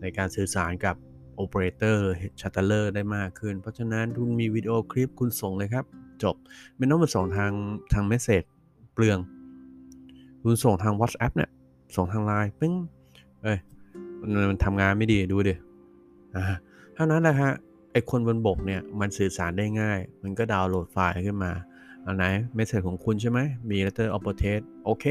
[0.00, 0.96] ในการสื่อสารกับ
[1.36, 5.84] operator charterer ได้มากขึ้น เพราะฉะนั้นคุณมีวิดีโอคลิปคุณส่งเลยครับ
[6.22, 6.36] จบ
[6.76, 7.52] ไม่ต้องมาส่งทาง
[7.92, 8.44] ทางเมสเซจ
[9.00, 9.18] ปลือง
[10.42, 11.50] คุณส่งทาง WhatsApp เนี่ย
[11.96, 12.74] ส่งทางไลน์ปึ้ง
[13.42, 13.58] เอ้ย
[14.50, 15.54] มันทำงานไม่ดีดูดิ
[16.36, 16.44] อ่า
[16.94, 17.52] เท่านั้นแหละฮะ
[17.92, 21.52] ไอคนบนบกเนี่ย มันสื่อสารได้ง่าย มันก็ดาวน์โหลดไฟล์ขึ้นมา
[22.06, 23.38] อันไหนเมสเซจของคุณใช่ไหม
[23.70, 25.04] มี letter of protest โอเค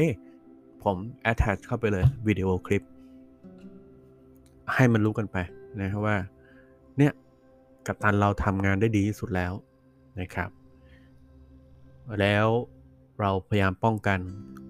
[0.82, 0.96] ผม
[1.30, 2.82] attach เข้าไปเลยวิดีโอคลิป
[4.74, 5.36] ให้มันรู้กันไป
[5.80, 6.16] นะครับว่า
[6.98, 7.12] เนี่ย
[7.86, 9.52] กัปตันเราทำงานได้ดีที่สุดแล้ว
[10.20, 10.50] นะครับ
[12.20, 12.46] แล้ว
[13.20, 14.18] เราพยายามป้องกัน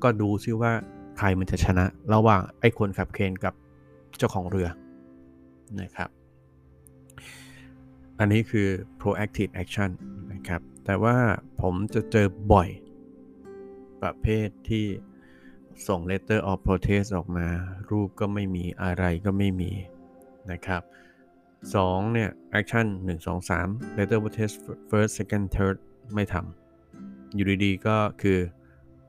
[0.03, 0.73] ก็ดูซิว่า
[1.19, 1.85] ใครมันจะชนะ
[2.15, 3.55] ระหว่างไอ้คนขับเครนกับ
[4.19, 4.69] เจ้าของเรือ
[5.81, 6.09] นะครับ
[8.19, 8.69] อันนี้คือ
[9.01, 9.91] proactive action
[10.33, 11.17] นะครับ แต่ว่า
[11.61, 12.69] ผมจะเจอบ่อย
[14.03, 14.87] ประเภทที่
[15.89, 17.47] ส่ง letter of protest ออกมา
[17.91, 19.73] รูปก็ไม่มีอะไรก็ไม่มี
[20.53, 20.83] นะครับ
[21.49, 24.55] 2เนี่ย action 1 2 3 letter protest
[24.91, 25.77] first second third
[26.15, 26.70] ไม่ทำ
[27.35, 28.39] อยู่ดีๆ ก็คือ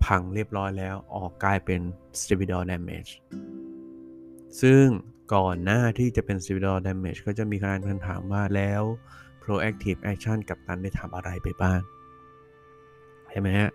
[0.05, 1.81] พังเรียบร้อยแล้วออกกลายเป็น
[2.19, 3.12] stability damage
[4.62, 4.86] ซึ่ง
[5.34, 8.81] ก่อนหน้าที่จะเป็น stability damage ก็จะมีการคำถามว่าแล้ว
[9.43, 11.79] proactive action กับตันได้ทำอะไรไปบ้าง
[13.29, 13.69] ใช่ไหมฮะ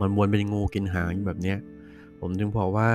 [0.00, 1.54] มันวนเป็นงูกินหางอยู่แบบนี้
[2.20, 2.90] ผมจึงบอกว่า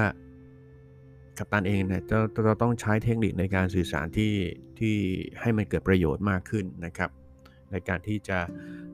[1.38, 4.34] กัปตันเองเนี่ยจะจะต้องใช้เทคนิคในการสื่อสารที่
[4.80, 4.96] ที่
[5.42, 7.10] ให้มันเกิดประโยชน์มากขึ้นนะครับ
[7.72, 8.40] ในการที่จะ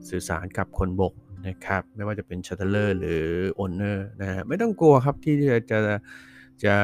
[0.10, 1.14] สื่อสารกับคนบก
[1.48, 3.24] นะครับไม่ว่าจะเป็น charterer หรือ
[3.56, 5.80] owner นะฮะไม่ต้องกลัวครับที่จะจะ
[6.64, 6.76] จะ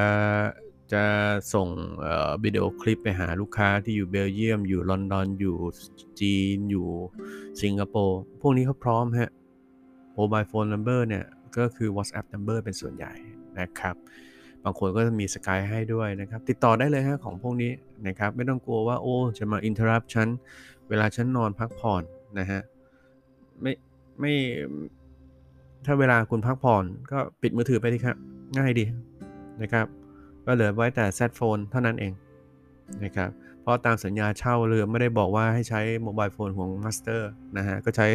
[0.93, 1.03] จะ
[1.53, 1.67] ส่ง
[2.43, 5.55] วิดีโอคลิปไปหาลูกค้าที่อยู่เบลเยียม อยู่ลอนดอน อยู่
[6.19, 6.87] จีน อยู่
[7.61, 9.31] สิงคโปร์พวกนี้เขาพร้อมฮะ
[10.15, 11.25] mobile phone number เนี่ย
[11.57, 13.13] ก็คือ WhatsApp number เป็นส่วนใหญ่
[13.59, 13.95] นะครับ
[14.63, 17.71] บางคนก็จะมี Skype ให้ด้วยนะครับ ติดต่อได้เลยฮะของพวกนี้
[18.07, 20.27] นะครับ ไม่ต้องกลัวว่าโอ้ จะมา interruption
[20.89, 22.03] เวลาฉันนอนพักผ่อน
[22.39, 22.61] นะฮะ
[23.61, 23.73] ไม่
[24.19, 24.33] ไม่
[25.85, 28.17] ถ้าเวลาคุณพักผ่อนก็ปิดมือถือไปดีครับ
[28.57, 28.85] ง่ายดี
[29.61, 29.85] นะครับ
[30.45, 32.13] ก็เหลือไว้แต่ sat phone เท่านั้นเอง
[33.03, 33.29] นะครับ
[33.61, 38.07] เพราะตามสัญญาเช่าเรือไม่ได้บอกว่าให้ใช้ mobile phone ของ masterนะฮะ ก็ใช้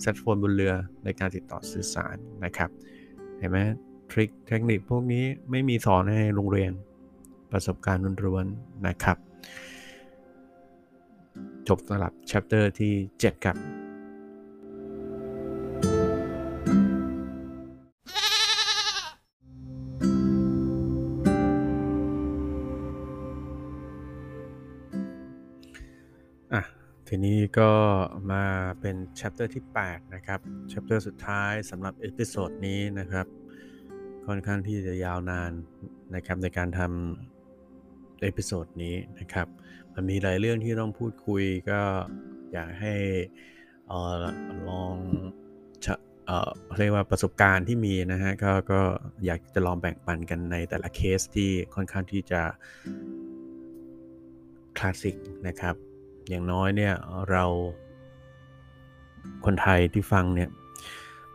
[0.00, 2.70] แซดโฟนบนเรือในการติดต่อสื่อสารนะครับ
[3.38, 3.58] เห็นไหม
[4.10, 6.72] ทริคเทคนิคพวกนี้ไม่มีสอนในโรงเรียน
[7.52, 9.16] ประสบการณ์ล้วนๆนะครับ
[11.68, 13.79] จบสำหรับ chapter ที่ 7 ครับ
[27.12, 27.70] ทีนี้ก็
[28.32, 28.44] มา
[28.80, 30.40] เป็น chapter ที่ 8 นะครับ
[30.72, 33.26] chapter สุดท้ายสำหรับ episode นี้นะครับ
[34.26, 35.52] ค่อนข้างที่จะยาวนาน
[36.14, 39.46] นะครับในการทำ episode นี้นะครับ
[39.94, 41.80] มันมีหลายเรื่องที่ต้องพูดคุยก็
[42.52, 42.94] อยากให้
[43.90, 44.12] ออ
[44.68, 44.94] ลอง
[46.26, 48.80] เอ่อเรียกว่าประสบการณ์ที่มีนะฮะก็ก็
[49.24, 52.40] อยากจะลองแบ่งปันกันในแต่ละเคสที่ค่อนข้างที่จะ
[54.78, 55.16] คลาสสิก
[55.48, 55.76] นะครับ
[56.30, 56.94] อย่างน้อยเนี่ย
[57.30, 57.44] เรา
[59.44, 60.50] คนไทยที่ฟังเนี่ย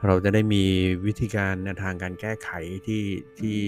[0.05, 0.63] เราจะได้มี
[1.05, 2.49] วิธีการในทางการแก้ไข
[2.85, 3.03] ที่
[3.39, 3.59] ที่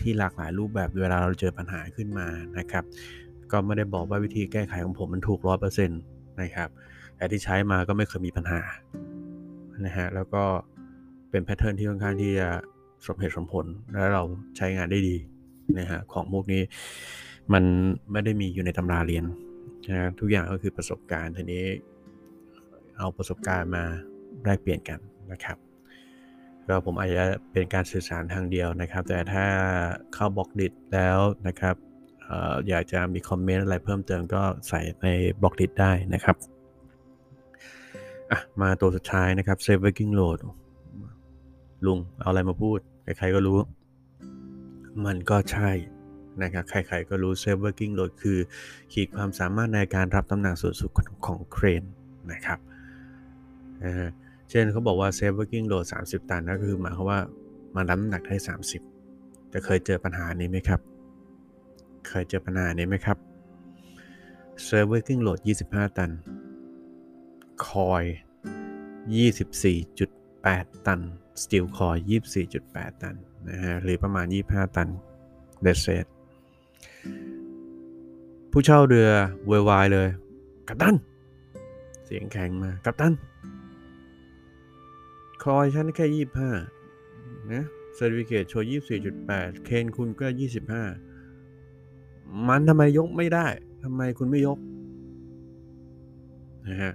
[0.00, 2.26] ที่หลากหลายรูปแบบเวลาเราเจอปัญหาขึ้นมา
[2.58, 2.84] นะครับ
[3.52, 6.00] ก็ไม่ได้บอกว่าวิธีแก้ไขของผมมันถูกร้อยเปอร์เซ็นต์
[6.42, 6.68] นะครับ
[7.16, 8.60] แต่ที่ใช้มาก็ไม่เคยมีปัญหา
[9.84, 10.42] นะฮะแล้วก็
[11.30, 12.48] เป็น pattern ที่ค่อนข้างที่จะ
[13.06, 14.22] สมเหตุสมผลและเรา
[14.56, 15.16] ใช้งานได้ดี
[15.78, 16.62] นะฮะของพวกนี้
[17.52, 17.64] มัน
[18.12, 19.24] ไม่ได้มีอยู่ในตำราเรียน
[19.88, 21.64] นะทุกอย่างก็คือประสบการณ์ทีนี้
[22.96, 23.84] เอาประสบการณ์มา
[24.44, 25.00] แลกเปลี่ยนกัน
[25.32, 25.58] นะครับ
[26.66, 29.44] เราผมอาจจะเป็นการสื่อสารทางเดียวนะครับ แต่ถ้า
[30.14, 31.76] เข้าบล็อกดิทแล้วนะครับ
[32.30, 32.32] อ
[32.68, 35.08] อยากจะมีคอมเมนต์อะไรเพิ่มเติมก็ใส่ใน
[35.42, 36.36] บล็อกดิทได้นะครับ
[38.60, 40.38] มาตัวสุดท้ายนะครับ Save Working Load
[41.86, 43.58] ลุงเอาอะไรมาพูด ใครๆก็รู้
[45.04, 45.70] มันก็ใช่
[46.42, 48.38] นะครับใครๆก็รู้ Safe Working Load คือ
[48.92, 50.90] ขีดความสามารถในการรับน้ำหนักสูงสุด
[51.26, 51.82] ของเครน
[52.32, 52.58] นะครับ
[54.50, 57.20] เช่นเขาบอกว่า Safe Working Load 30 ตันก็คือหมายความว่า
[57.74, 58.36] มันรับน้ำหนักได้
[58.94, 60.80] 30จะเคยเจอปัญหานี้ไหมครับ
[62.08, 63.18] เคยเจอปัญหานี้ไหมครับ
[64.66, 66.10] Safe Working Load 25 ตัน
[67.66, 68.04] คอย
[69.24, 71.00] 24.8 ตัน
[71.42, 71.98] Steel Core
[72.50, 73.16] 24.8 ตัน
[73.48, 74.88] นะฮะหรือประมาณ 25 ตัน
[75.62, 76.06] เดเซต
[78.50, 79.08] ผู้เช่าเรือ
[79.46, 80.08] เววายเลย
[80.68, 80.96] กัปตัน
[82.04, 83.12] เสียงแข็งมา กัปตัน
[85.44, 86.50] คอยฉันแค่ยี่ห้า
[87.52, 87.64] นะ
[87.94, 90.84] เซอร์ติฟิเคตโชว์ยี่สี่จุดแปดเคนคุณก็ยี่สิบห้า
[92.48, 93.46] มันทำไมยกไม่ได้
[93.82, 94.58] ทำไมคุณไม่ยก
[96.68, 96.92] นะฮะ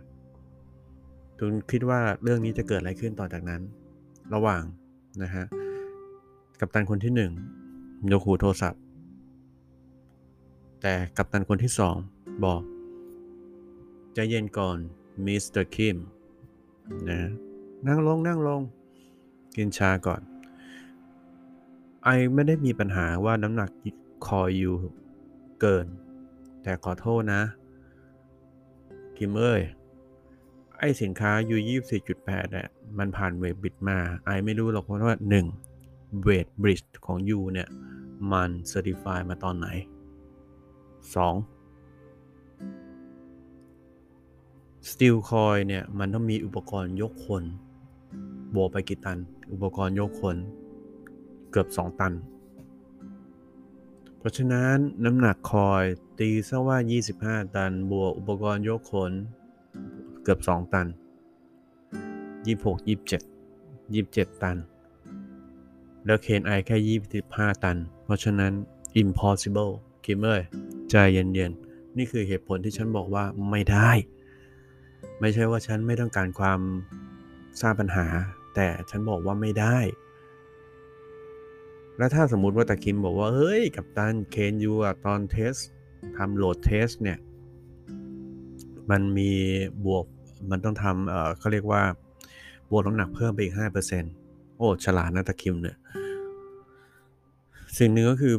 [1.40, 3.62] คุณคิดว่าเรื่องนี้จะเกิดอะไรขึ้นต่อจากนั้น
[4.34, 4.64] ระหว่าง
[5.24, 5.46] นะฮะ
[6.60, 7.32] กัปตันคนที่หนึ่ง
[8.12, 8.82] ยกหูโทรศัพท์
[10.82, 11.96] แต่กัปตันคนที่สอง
[12.46, 12.62] บอก
[14.14, 14.78] ใจเย็นก่อน
[15.26, 15.98] มิสเตอร์คิม
[17.10, 17.20] นะ
[17.88, 18.62] นั่งลงนั่งลง
[19.56, 20.22] กินชาก่อน
[22.04, 23.70] ไอไม่ได้มีปัญหาว่าน้ำหนัก
[24.26, 24.76] คออยู่
[25.62, 25.88] เกิน
[26.64, 27.42] แต่ขอโทษนะ
[29.18, 29.62] คิมเอ้ย
[30.78, 32.68] ไอสินค้ายูยี่สี่จุดแปดเนี่ย
[32.98, 35.46] มันผ่านเวทบิดมา ไอไม่รู้หรอกเพราะว่าหนึ่ง
[36.24, 37.70] เวทบริดของยูเนี่ย
[38.32, 39.68] มันเซอร์ติฟายมาตอนไหน
[41.02, 41.10] 2.
[44.90, 47.44] Steel Coil เนี่ย มันต้องมีอุปกรณ์ยกคน
[48.56, 49.18] บวกไปกี่ตัน
[49.52, 50.38] อุปกรณ์ยกคน
[51.52, 52.14] เกือบ 2 ตัน
[54.18, 55.84] เพราะฉะนั้นน้ำหนักคอย
[56.20, 56.78] ตีซะว่า
[57.16, 59.12] 25 ตัน บวกอุปกรณ์ยกคน
[60.24, 60.88] เกือบ 2 ตัน
[62.46, 64.58] 26 27 27 ตัน
[66.06, 68.54] แล้วเคนไอแค่ 25 ตัน เพราะฉะนั้น
[69.02, 69.72] impossible
[70.06, 70.42] คิมเอ้ย
[70.90, 73.92] ใจเย็นๆ นี่คือเหตุผลที่ฉันบอกว่าไม่ได้
[75.20, 76.60] ไม่ใช่ว่าฉันไม่ต้องการความ
[77.62, 78.06] สร้างปัญหา
[78.56, 79.78] แต่ฉันบอกว่าไม่ได้
[81.98, 85.54] แล้วถ้าสมมุติว่าตะคิมบอกว่า เฮ้ย กับตันเคนยูอะตอนเทส
[86.18, 87.20] ทำโหลดเทสเนี่ย
[88.90, 89.32] มันมี
[89.86, 90.06] บวก
[90.52, 91.82] มันต้องทำเออเขาเรียกว่า
[92.72, 93.56] บวกน้ำหนักเพิ่มไปอีก
[94.02, 95.78] 5%โอ้ ฉลาดนะตะคิมเนี่ย
[97.78, 98.36] สิ่งหนึ่งก็คือ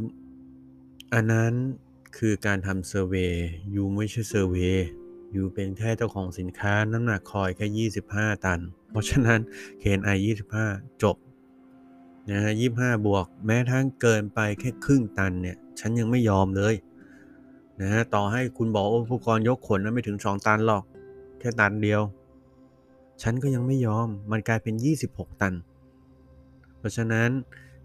[1.15, 1.53] อันนั้น
[2.17, 3.33] คือการทำเซอร์เวย
[3.75, 4.75] ยูไม่ใช่เซอร์เวย
[5.35, 8.61] ยูเป็นแค่เจ้าของสินค้าน้ำหนักคอยแค่ 25 ตัน
[8.91, 9.41] เพราะฉะนั้น
[9.83, 10.17] KNI
[10.61, 11.17] 25 จบ
[12.31, 16.75] นะฮะ25 บวก แม้ทั้งเกินไปแค่ครึ่งตันเนี่ย ฉันยังไม่ยอมเลย
[17.81, 20.85] นะฮะต่อให้คุณบอกอุปกรณ์ยกขนนั้นไม่ถึง 2 ตันหรอก
[21.39, 22.03] แค่ตันเดียว
[23.23, 24.75] ฉันก็ยังไม่ยอมมันกลายเป็น
[25.09, 25.55] 26 ตัน
[26.79, 27.31] เพราะฉะนั้น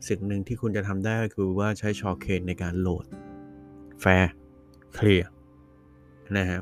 [0.08, 3.06] สิ่งหนึ่งที่คุณจะทำได้ก็คือว่าใช้ shore crane ในการโหลด
[4.02, 5.30] very clear
[6.38, 6.62] นะครับ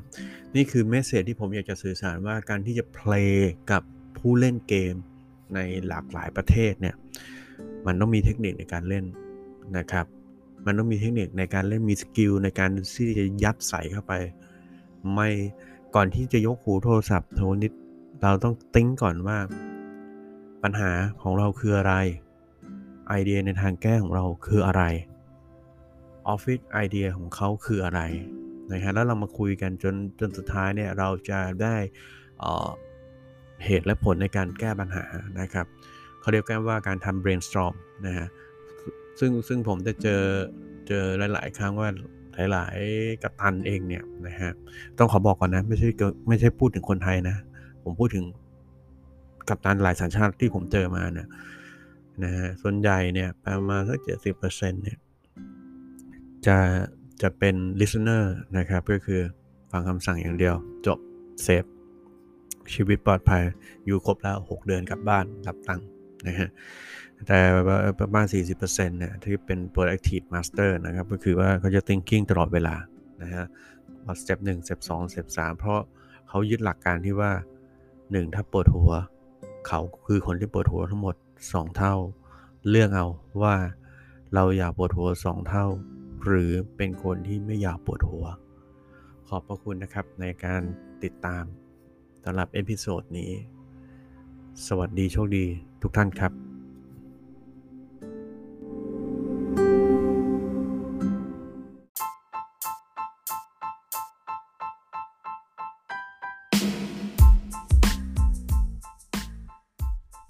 [0.55, 3.83] นี่คือ message ที่ผมอยากจะสื่อสารว่าการที่จะ play กับ
[4.17, 4.95] ผู้เล่นเกม
[5.55, 6.95] ในหลากหลายประเทศเนี่ย
[7.85, 9.05] มันต้องมีเทคนิคในการเล่น
[9.77, 10.05] นะครับ
[10.65, 14.13] มันต้องมีเทคนิคในการเล่นมี skill ในการที่จะยัดใส่เข้าไป
[15.13, 15.29] ไม่
[15.95, 17.71] ก่อนที่จะยกหูโทรศัพท์โทรนิด
[18.21, 19.37] เราต้อง think ก่อนว่า
[20.63, 21.93] ปัญหาของเราคืออะไร
[23.07, 24.83] ไอเดียในทางแก้ของเราคืออะไร
[26.27, 28.01] ออฟฟิศไอเดียของเขาคืออะไร
[28.71, 31.75] นะฮะแล้วเรามาคุยกันจนจนสุดท้ายเนี่ยเราจะได้
[33.65, 35.05] เหตุและผลในการแก้ปัญหา
[35.39, 35.65] นะครับ
[36.19, 37.73] เขาเรียกกันว่าการทำ brainstorm
[38.05, 38.27] นะฮะ
[39.19, 40.21] ซึ่งซึ่งผมจะเจอ
[40.87, 41.89] เจอหลาย ๆ ครั้งว่า
[42.51, 44.51] หลาย ๆกัปตันเองเนี่ยนะฮะ
[44.97, 45.89] ต้องขอบอกก่อนนะไม่ใช่
[46.27, 47.35] ไม่ใช่พูดถึงคนไทยนะ
[47.83, 48.25] ผมพูดถึง
[49.49, 51.27] กัปตันหลายสัญชาติที่ผมเจอมาเนี่ย
[52.23, 54.97] นะฮะส่วนใหญ่เนี่ยประมาณสักเจ็ดสิบเปอร์เซ็นต์เนี่ย
[56.47, 56.57] จะ
[57.21, 58.23] จะเป็น listener
[58.57, 59.21] นะครับ ก็คือ
[59.71, 60.55] ฟังคำสั่งอย่างเดียว
[60.87, 60.99] จบ
[61.43, 61.63] เซฟ
[62.73, 63.43] ชีวิตปลอดภัย
[63.85, 65.87] อยู่ครบแล้ว 6 เดือนกลับบ้านรับตังค์
[66.27, 66.49] นะฮะ
[67.27, 67.39] แต่
[67.99, 68.25] ประมาณ
[68.57, 72.75] 40%เนี่ยที่เป็น proactive master นะครับ ก็คือว่าเขาจะ thinking ตลอดเวลา
[73.21, 73.45] นะฮะ
[74.03, 75.81] พอ step 1 step 2 step 3เพราะ
[76.27, 77.31] เขายึดหลักการที่ว่า
[77.83, 78.91] 1 ถ้าปวดหัว
[79.67, 81.15] เขาคือคนที่ปวดหัวทั้งหมด
[81.45, 81.95] 2 เท่า
[82.69, 83.07] เลือกเอา
[83.41, 83.55] ว่า
[84.33, 85.65] เราอยากปวดหัว 2 เท่า
[86.23, 88.25] หรือเป็นคนที่ไม่อยากปวดหัว
[89.27, 90.61] ขอบพระคุณนะครับในการ
[91.03, 91.43] ติดตาม
[92.23, 93.31] สำหรับเอพิโซดนี้
[94.67, 95.45] สวัสดีโชคดี
[95.81, 96.33] ทุกท่านครับ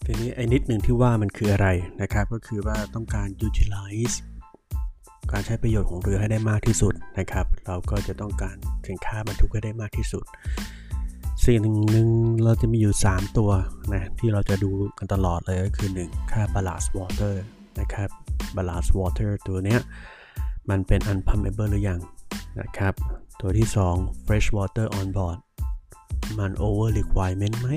[0.08, 1.68] ทีนี้ไอ้นิดหนึ่งที่ว่ามันคืออะไร
[2.02, 4.16] นะครับ ก็คือว่าต้องการ utilize
[5.32, 8.56] การใช้ประโยชน์ของเรือให้ได้มากที่สุดนะครับ เราก็จะต้องการ
[8.88, 10.24] สินค้าบรรทุกให้ได้มากที่สุด
[11.46, 12.10] สิ่งหนึ่งง
[12.44, 13.52] เราจะมีอยู่ 3 ตัว
[13.94, 17.34] นะที่เราจะดูกันตลอดเลยก็คือ 1 ค่า ballast water
[17.80, 18.10] นะครับ
[18.56, 19.80] ballast water ตัวเนี้ย
[20.70, 22.00] มันเป็น unpumpable หรือยัง
[22.62, 22.94] นะครับ
[23.42, 23.68] ตัวที่
[23.98, 25.38] 2 fresh water on board
[26.40, 27.70] มัน over requirement ไหม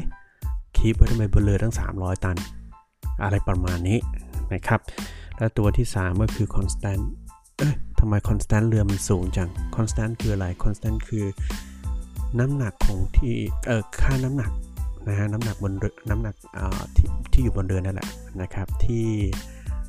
[0.77, 2.37] keep ไว้ทำไมบนเรือตั้ง 300 ตัน
[3.23, 3.99] อะไรประมาณนี้
[4.55, 4.81] นะครับ
[5.37, 7.03] และตัวที่ 3 ก็คือ constant
[7.59, 11.25] เอ้ยทำไม constant เรือมันสูงจัง constant คืออะไร constant คือ
[12.39, 13.35] น้ำหนักของที่
[13.67, 14.51] เออค่าน้ำหนัก
[15.09, 18.09] นะฮะน้ำหนักบนเรือน้ำหนักอ่าที่ที่อยู่บนเรือนั่นแหละ
[18.41, 19.09] นะครับที่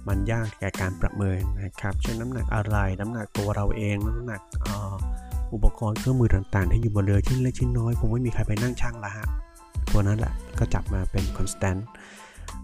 [0.07, 4.41] มันยากแก่การประเมินนะครับเช่นน้ำหนักอะไรน้ำหนักตัวเราเองน้ำหนัก
[5.53, 9.28] อุปกรณ์เครื่องมือต่างๆ ที่อยู่บนเรือชิ้นเล็กชิ้นน้อยคงไม่มีใครไปนั่งชั่งละฮะ
[9.91, 11.88] ตัวนั้นแหละก็จับมาเป็น constant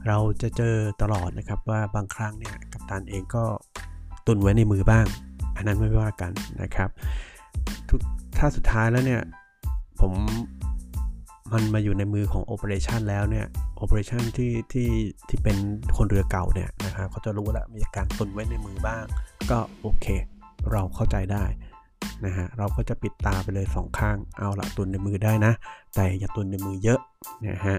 [0.08, 3.46] เราจะเจอตลอดนะครับว่าบางครั้งเนี่ยกัปตันเองก็
[4.28, 5.06] ตุนไว้ในมือบ้าง
[5.56, 6.90] อันนั้นไม่ว่ากันนะครับ
[7.90, 8.00] ทุก
[8.38, 9.22] ถ้าสุดท้ายแล้วเนี่ย
[10.00, 10.14] ผม
[11.54, 13.46] มันมาอยู่ในมือของ operation แล้วเนี่ย
[13.78, 14.90] operation ที่ที่
[15.30, 15.58] ที่เป็น
[15.98, 19.04] คนเรือเก่าเนี่ยนะครับเขาจะรู้แล้วมีการตุนไว้ในมือบ้าง
[19.52, 20.06] ก็โอเค
[20.72, 21.46] เราเข้าใจได้
[22.26, 25.54] นะฮะเราก็จะปิดตาไปเลยสองข้างเอาละตุนในมือได้นะ
[25.96, 27.00] แต่อย่าตุนในมือเยอะ
[27.48, 27.78] นะฮะ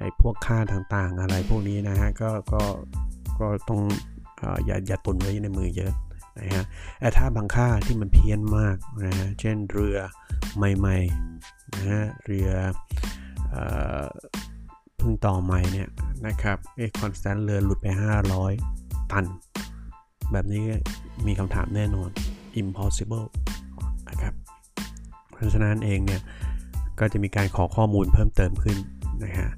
[0.00, 2.62] ไอ้พวกค่าต่างๆอะไรพวกนี้นะฮะก็ก็
[3.40, 3.80] ก็ต้อง
[4.64, 5.92] อย่าอย่าตุนไว้ในมือเยอะ
[6.38, 6.64] นะฮะ
[7.00, 9.96] แต่ถ้าบางค่าที่มันเพี้ยนมากนะฮะเช่นเรือ
[10.56, 12.50] ใหม่ๆนะฮะเรือ
[15.00, 15.88] พึ่งต่อใหม่เนี่ย
[16.26, 17.86] นะครับเอ๊ะ constant เรือหลุดไป
[18.48, 19.24] 500 ตัน
[20.32, 20.62] แบบนี้
[21.26, 22.10] มีคำถามแน่นอน
[22.60, 23.26] impossible
[24.08, 24.34] นะครับ
[25.32, 26.20] เพราะฉะนั้นเองเนี่ย
[26.98, 28.78] ก็จะมีการขอข้อมูลเพิ่มเติมขึ้น
[29.24, 29.48] นะฮะ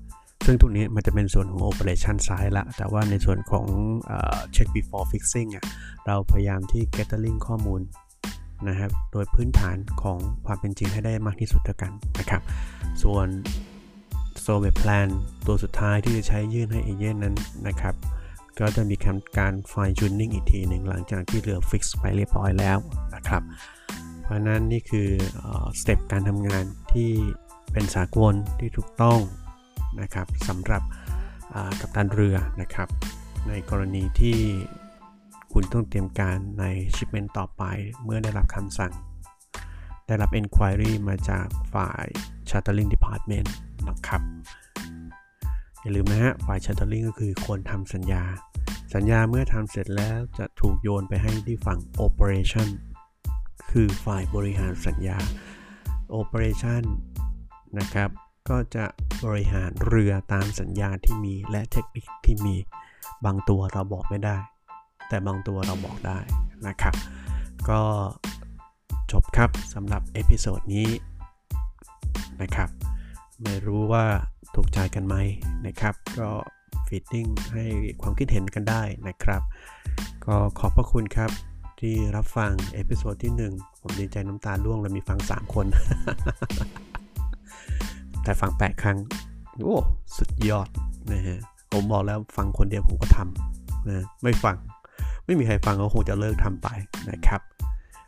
[0.46, 3.66] ซึ่งตรงนี้มันจะเป็นส่วนของ operation side ละ แต่ว่าในส่วนของ
[4.54, 5.64] check before fixing อะ
[6.06, 7.80] เราพยายามที่ gathering ข้อมูล
[8.68, 12.42] นะครับโดยพื้นฐานของความเป็นจริงให้ได้มากที่สุดแล้วกันนะครับ
[13.02, 13.26] ส่วน
[14.44, 15.08] survey plan
[15.46, 17.36] ตัวสุดท้ายที่จะใช้ยื่นให้เอเย่นนั้น
[17.68, 17.94] นะครับ
[18.60, 18.96] ก็จะมี
[19.38, 22.78] การ fine tuning อีกทีหนึ่งหลังจากที่เรือ fix ไปเรียบร้อยแล้ว
[23.14, 23.42] นะครับ
[24.22, 25.08] เพราะนั้นนี่คือ
[25.80, 27.10] สเต็ปการทำงานที่
[27.72, 29.18] เป็นสากลที่ถูกต้อง
[30.00, 30.82] นะครับสำหรับ
[31.80, 32.88] กัปตันเรือนะครับ
[33.48, 34.38] ในกรณีที่
[35.52, 36.64] คุณต้องเตรียมการใน
[36.96, 37.62] ชิปเมนต์ต่อไป
[38.04, 38.92] เมื่อได้รับคำสั่ง
[40.06, 42.06] ได้รับ Enquiry มาจากฝ่าย
[42.48, 43.48] Chartering Department
[43.88, 44.22] นะครับ
[45.80, 48.22] อย่าลืมนะฮะ ฝ่าย Chartering ก็คือคนทำสัญญา
[48.94, 52.68] สัญญาเมื่อทำเสร็จแล้วจะถูกโยนไปให้ที่ฝั่ง Operation
[53.70, 55.18] คือฝ่ายบริหารสัญญา
[56.20, 56.82] Operation
[57.78, 58.10] นะครับ
[58.48, 58.84] ก็จะ
[59.24, 62.56] บริหารเรือตามสัญญาที่มีและเทคนิคที่มี
[63.24, 64.36] บางตัวเราบอกไม่ได้
[65.08, 66.18] แต่บางตัวเราบอกได้
[66.66, 66.94] นะครับ
[67.68, 67.80] ก็
[69.12, 70.88] จบครับสำหรับ episode นี้
[72.42, 72.68] นะครับ
[73.42, 74.04] ไม่รู้ว่า
[74.54, 75.16] ถูกใจกันไหม
[75.66, 76.28] นะครับ ก็
[76.86, 77.64] feeding ให้
[78.02, 79.42] ความคิดเห็นกันได้นะครับ
[80.26, 81.30] ก็ขอบพระคุณครับ
[81.80, 85.66] ที่รับฟัง episode ที่ 1 ผมดีใจน้ำตาร่วงเลยมีฟัง 3 คน
[88.24, 88.98] แต่ฟัง 8 ครั้ง
[89.62, 89.76] โอ้
[90.16, 90.68] สุดยอด
[91.12, 91.40] นะฮะ
[91.72, 94.56] ผมบอกแล้วฟังคนเดียวผมก็ทำนะ ไม่ฟัง
[95.24, 96.68] ไม่มีใครฟังก็คงจะเลิกทำไป
[97.10, 97.40] นะครับ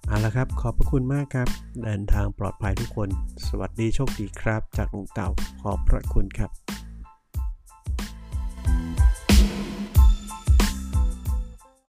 [0.07, 1.49] เอาละครับ ขอบพระคุณมากครับ
[1.85, 3.09] เดินทางปลอดภัยทุกคน
[3.47, 5.29] สวัสดีโชคดีครับ จากลุงเต่า
[5.63, 6.51] ขอบพระคุณครับ